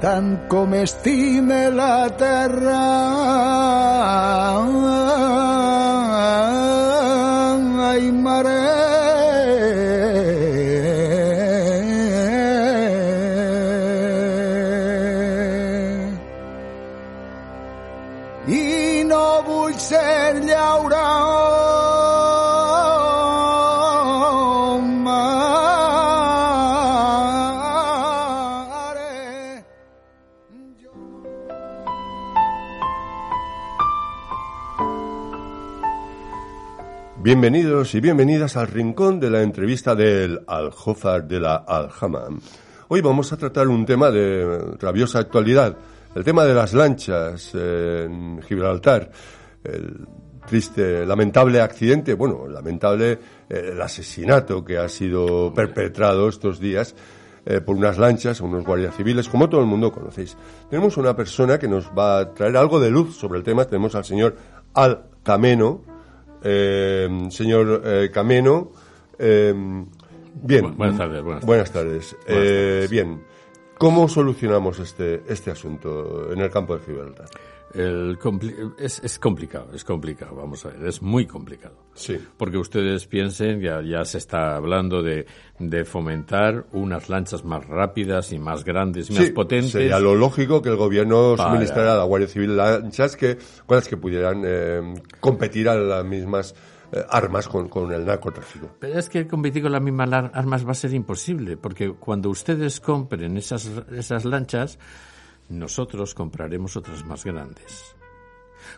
Tant 0.00 0.32
com 0.48 0.74
estime 0.74 1.60
la 1.70 2.08
terra. 2.22 2.82
Ai, 7.90 8.10
mare. 8.26 8.62
I 18.48 19.04
no 19.10 19.24
vull 19.46 19.74
ser 19.88 20.40
llauró, 20.48 20.95
Bienvenidos 37.38 37.94
y 37.94 38.00
bienvenidas 38.00 38.56
al 38.56 38.68
rincón 38.68 39.20
de 39.20 39.28
la 39.28 39.42
entrevista 39.42 39.94
del 39.94 40.40
Aljófar 40.46 41.28
de 41.28 41.38
la 41.38 41.56
Aljama. 41.56 42.28
Hoy 42.88 43.02
vamos 43.02 43.30
a 43.30 43.36
tratar 43.36 43.68
un 43.68 43.84
tema 43.84 44.10
de 44.10 44.58
rabiosa 44.80 45.18
actualidad, 45.18 45.76
el 46.14 46.24
tema 46.24 46.46
de 46.46 46.54
las 46.54 46.72
lanchas 46.72 47.54
en 47.54 48.40
Gibraltar, 48.40 49.10
el 49.62 50.06
triste, 50.46 51.04
lamentable 51.04 51.60
accidente, 51.60 52.14
bueno, 52.14 52.48
lamentable 52.48 53.12
eh, 53.12 53.18
el 53.72 53.82
asesinato 53.82 54.64
que 54.64 54.78
ha 54.78 54.88
sido 54.88 55.52
perpetrado 55.52 56.30
estos 56.30 56.58
días 56.58 56.94
eh, 57.44 57.60
por 57.60 57.76
unas 57.76 57.98
lanchas, 57.98 58.40
unos 58.40 58.64
guardias 58.64 58.96
civiles, 58.96 59.28
como 59.28 59.50
todo 59.50 59.60
el 59.60 59.66
mundo 59.66 59.92
conocéis. 59.92 60.38
Tenemos 60.70 60.96
una 60.96 61.14
persona 61.14 61.58
que 61.58 61.68
nos 61.68 61.90
va 61.90 62.18
a 62.18 62.32
traer 62.32 62.56
algo 62.56 62.80
de 62.80 62.90
luz 62.90 63.14
sobre 63.14 63.36
el 63.38 63.44
tema, 63.44 63.66
tenemos 63.66 63.94
al 63.94 64.06
señor 64.06 64.36
Al 64.72 65.10
Cameno, 65.22 65.95
eh, 66.42 67.08
señor 67.30 67.82
eh, 67.84 68.10
Cameno. 68.12 68.72
eh, 69.18 69.52
bien. 70.42 70.64
Bu- 70.64 70.76
buenas 70.76 70.98
tardes, 70.98 71.22
buenas 71.22 71.44
Buenas 71.46 71.72
tardes. 71.72 72.16
Eh, 72.26 72.86
Bien. 72.90 73.22
¿Cómo 73.78 74.08
solucionamos 74.08 74.78
este, 74.78 75.22
este 75.28 75.50
asunto 75.50 76.32
en 76.32 76.40
el 76.40 76.50
campo 76.50 76.76
de 76.78 76.84
Gibraltar? 76.84 77.28
El 77.76 78.18
compli- 78.18 78.74
es, 78.78 79.00
es 79.04 79.18
complicado, 79.18 79.68
es 79.74 79.84
complicado, 79.84 80.34
vamos 80.36 80.64
a 80.64 80.70
ver, 80.70 80.86
es 80.86 81.02
muy 81.02 81.26
complicado. 81.26 81.76
Sí. 81.94 82.18
Porque 82.36 82.56
ustedes 82.58 83.06
piensen, 83.06 83.60
ya, 83.60 83.82
ya 83.82 84.04
se 84.04 84.18
está 84.18 84.56
hablando 84.56 85.02
de, 85.02 85.26
de 85.58 85.84
fomentar 85.84 86.66
unas 86.72 87.08
lanchas 87.08 87.44
más 87.44 87.66
rápidas 87.66 88.32
y 88.32 88.38
más 88.38 88.64
grandes 88.64 89.10
y 89.10 89.14
más 89.14 89.30
potentes. 89.30 89.72
Sería 89.72 89.98
lo 89.98 90.14
lógico 90.14 90.62
que 90.62 90.68
el 90.70 90.76
gobierno 90.76 91.34
Para- 91.36 91.50
suministrara 91.50 91.92
a 91.94 91.96
la 91.96 92.04
Guardia 92.04 92.28
Civil 92.28 92.56
lanchas 92.56 93.16
que, 93.16 93.38
con 93.66 93.76
las 93.76 93.88
que 93.88 93.96
pudieran 93.96 94.42
eh, 94.44 94.94
competir 95.20 95.68
a 95.68 95.74
las 95.74 96.04
mismas 96.04 96.54
eh, 96.92 97.02
armas 97.10 97.48
con, 97.48 97.68
con 97.68 97.92
el 97.92 98.04
narcotráfico. 98.04 98.70
Pero 98.78 98.98
es 98.98 99.08
que 99.08 99.26
competir 99.26 99.62
con 99.62 99.72
las 99.72 99.82
mismas 99.82 100.08
armas 100.32 100.66
va 100.66 100.70
a 100.70 100.74
ser 100.74 100.94
imposible, 100.94 101.56
porque 101.56 101.92
cuando 101.92 102.30
ustedes 102.30 102.80
compren 102.80 103.36
esas, 103.36 103.70
esas 103.92 104.24
lanchas, 104.24 104.78
nosotros 105.48 106.14
compraremos 106.14 106.76
otras 106.76 107.04
más 107.04 107.24
grandes. 107.24 107.94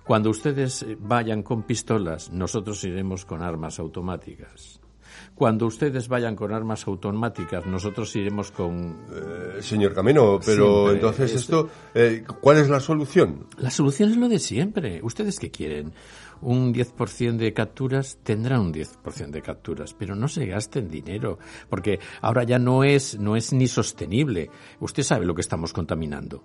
Cuando 0.05 0.31
ustedes 0.31 0.83
eh, 0.83 0.97
vayan 1.01 1.43
con 1.43 1.63
pistolas, 1.63 2.31
nosotros 2.31 2.83
iremos 2.85 3.25
con 3.25 3.43
armas 3.43 3.79
automáticas. 3.79 4.81
Cuando 5.35 5.67
ustedes 5.67 6.09
vayan 6.09 6.37
con 6.37 6.53
armas 6.53 6.87
automáticas, 6.87 7.65
nosotros 7.67 8.15
iremos 8.17 8.51
con... 8.51 9.07
Eh, 9.11 9.63
señor 9.63 9.95
Cameno, 9.95 10.39
pero 10.45 10.65
Siempre 10.65 10.95
entonces 10.95 11.31
es- 11.33 11.41
esto, 11.43 11.69
eh, 11.95 12.25
¿cuál 12.41 12.59
es 12.59 12.69
la 12.69 12.81
solución? 12.81 13.47
La 13.57 13.71
solución 13.71 14.11
es 14.11 14.17
lo 14.17 14.29
de 14.29 14.39
siempre. 14.39 15.01
¿Ustedes 15.03 15.39
qué 15.39 15.51
quieren? 15.51 15.93
Un 16.41 16.73
10% 16.75 17.37
de 17.37 17.53
capturas 17.53 18.19
tendrán 18.23 18.61
un 18.61 18.73
10% 18.73 19.31
de 19.31 19.43
capturas, 19.43 19.95
pero 19.95 20.15
no 20.15 20.29
se 20.29 20.47
gasten 20.47 20.89
dinero, 20.89 21.39
porque 21.69 21.99
ahora 22.21 22.45
ya 22.45 22.59
no 22.59 22.85
es, 22.85 23.19
no 23.19 23.35
es 23.35 23.53
ni 23.53 23.67
sostenible. 23.67 24.51
Usted 24.81 25.03
sabe 25.03 25.25
lo 25.27 25.35
que 25.35 25.41
estamos 25.41 25.73
contaminando. 25.73 26.45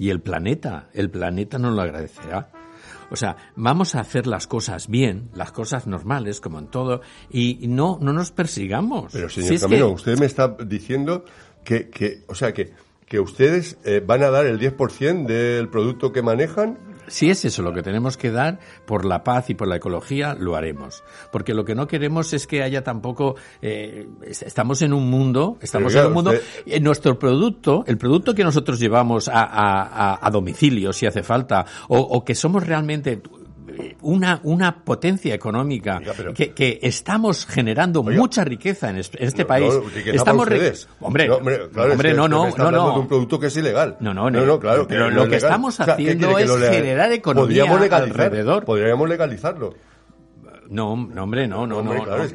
Y 0.00 0.08
el 0.08 0.20
planeta, 0.20 0.88
el 0.94 1.10
planeta 1.10 1.58
no 1.58 1.70
lo 1.70 1.82
agradecerá. 1.82 2.50
O 3.10 3.16
sea, 3.16 3.36
vamos 3.54 3.94
a 3.94 4.00
hacer 4.00 4.26
las 4.26 4.46
cosas 4.46 4.88
bien, 4.88 5.28
las 5.34 5.52
cosas 5.52 5.86
normales, 5.86 6.40
como 6.40 6.58
en 6.58 6.68
todo, 6.68 7.02
y 7.30 7.66
no, 7.68 7.98
no 8.00 8.12
nos 8.14 8.30
persigamos. 8.32 9.12
Pero 9.12 9.28
señor 9.28 9.58
Si 9.58 9.66
que- 9.68 9.84
usted 9.84 10.18
me 10.18 10.24
está 10.26 10.48
diciendo 10.66 11.24
que, 11.64 11.90
que 11.90 12.22
o 12.28 12.34
sea, 12.34 12.54
que, 12.54 12.72
que 13.06 13.20
ustedes 13.20 13.76
eh, 13.84 14.02
van 14.04 14.22
a 14.22 14.30
dar 14.30 14.46
el 14.46 14.58
10% 14.58 15.26
del 15.26 15.68
producto 15.68 16.12
que 16.12 16.22
manejan. 16.22 16.78
Si 17.10 17.28
es 17.28 17.44
eso 17.44 17.62
lo 17.62 17.72
que 17.74 17.82
tenemos 17.82 18.16
que 18.16 18.30
dar 18.30 18.58
por 18.86 19.04
la 19.04 19.22
paz 19.24 19.50
y 19.50 19.54
por 19.54 19.68
la 19.68 19.76
ecología, 19.76 20.34
lo 20.38 20.56
haremos. 20.56 21.02
Porque 21.32 21.52
lo 21.54 21.64
que 21.64 21.74
no 21.74 21.86
queremos 21.86 22.32
es 22.32 22.46
que 22.46 22.62
haya 22.62 22.82
tampoco. 22.82 23.34
eh, 23.62 24.06
es- 24.22 24.42
estamos 24.42 24.80
en 24.82 24.92
un 24.92 25.10
mundo, 25.10 25.58
estamos 25.60 25.92
claro, 25.92 26.06
en 26.06 26.10
un 26.10 26.14
mundo. 26.14 26.30
usted- 26.32 26.80
nuestro 26.80 27.18
producto, 27.18 27.84
el 27.86 27.98
producto 27.98 28.34
que 28.34 28.44
nosotros 28.44 28.78
llevamos 28.78 29.28
a, 29.28 29.42
a- 29.42 29.82
a- 30.14 30.18
a 30.26 30.30
domicilio, 30.30 30.92
si 30.92 31.06
hace 31.06 31.22
falta, 31.22 31.66
o, 31.88 31.98
o 31.98 32.24
que 32.24 32.34
somos 32.34 32.66
realmente 32.66 33.20
una, 34.02 34.40
una 34.44 34.84
potencia 34.84 35.34
económica, 35.34 35.98
Oiga, 35.98 36.12
pero- 36.16 36.34
que, 36.34 36.52
que 36.52 36.78
estamos 36.82 37.46
generando 37.46 38.00
Oiga. 38.00 38.18
mucha 38.20 38.44
riqueza 38.44 38.90
en, 38.90 38.98
es- 38.98 39.10
en 39.14 39.26
este 39.28 39.42
No, 39.42 39.48
país. 39.48 39.74
no, 39.74 40.12
estamos. 40.12 40.46
Hombre, 41.00 41.28
no, 41.28 41.36
hombre, 41.36 41.68
claro, 41.72 41.92
hombre, 41.92 42.08
es 42.10 42.14
que- 42.14 42.18
no, 42.18 42.28
no, 42.28 42.50
no, 42.56 42.70
no. 42.70 42.92
de 42.94 42.98
un 43.00 43.08
producto 43.08 43.38
que 43.40 43.46
es 43.48 43.56
ilegal. 43.56 43.96
No, 44.00 44.12
no, 44.14 44.30
no, 44.30 44.60
claro. 44.60 44.86
pero 44.88 45.08
que 45.08 45.14
lo 45.14 45.24
no 45.24 45.30
que 45.30 45.36
estamos 45.36 45.74
O 45.80 45.84
sea, 45.84 45.96
¿qué 45.96 46.02
haciendo 46.02 46.38
es 46.38 46.50
generar 46.70 47.12
economía 47.12 47.64
Podríamos 47.66 47.92
alrededor. 47.92 48.64
Podríamos 48.64 49.08
legalizarlo. 49.08 49.74
No, 50.68 50.94
no, 50.96 51.24
hombre, 51.24 51.48
no, 51.48 51.66
no, 51.66 51.78
Hombre, 51.78 51.98
no. 51.98 52.04
claro, 52.04 52.18
no. 52.22 52.28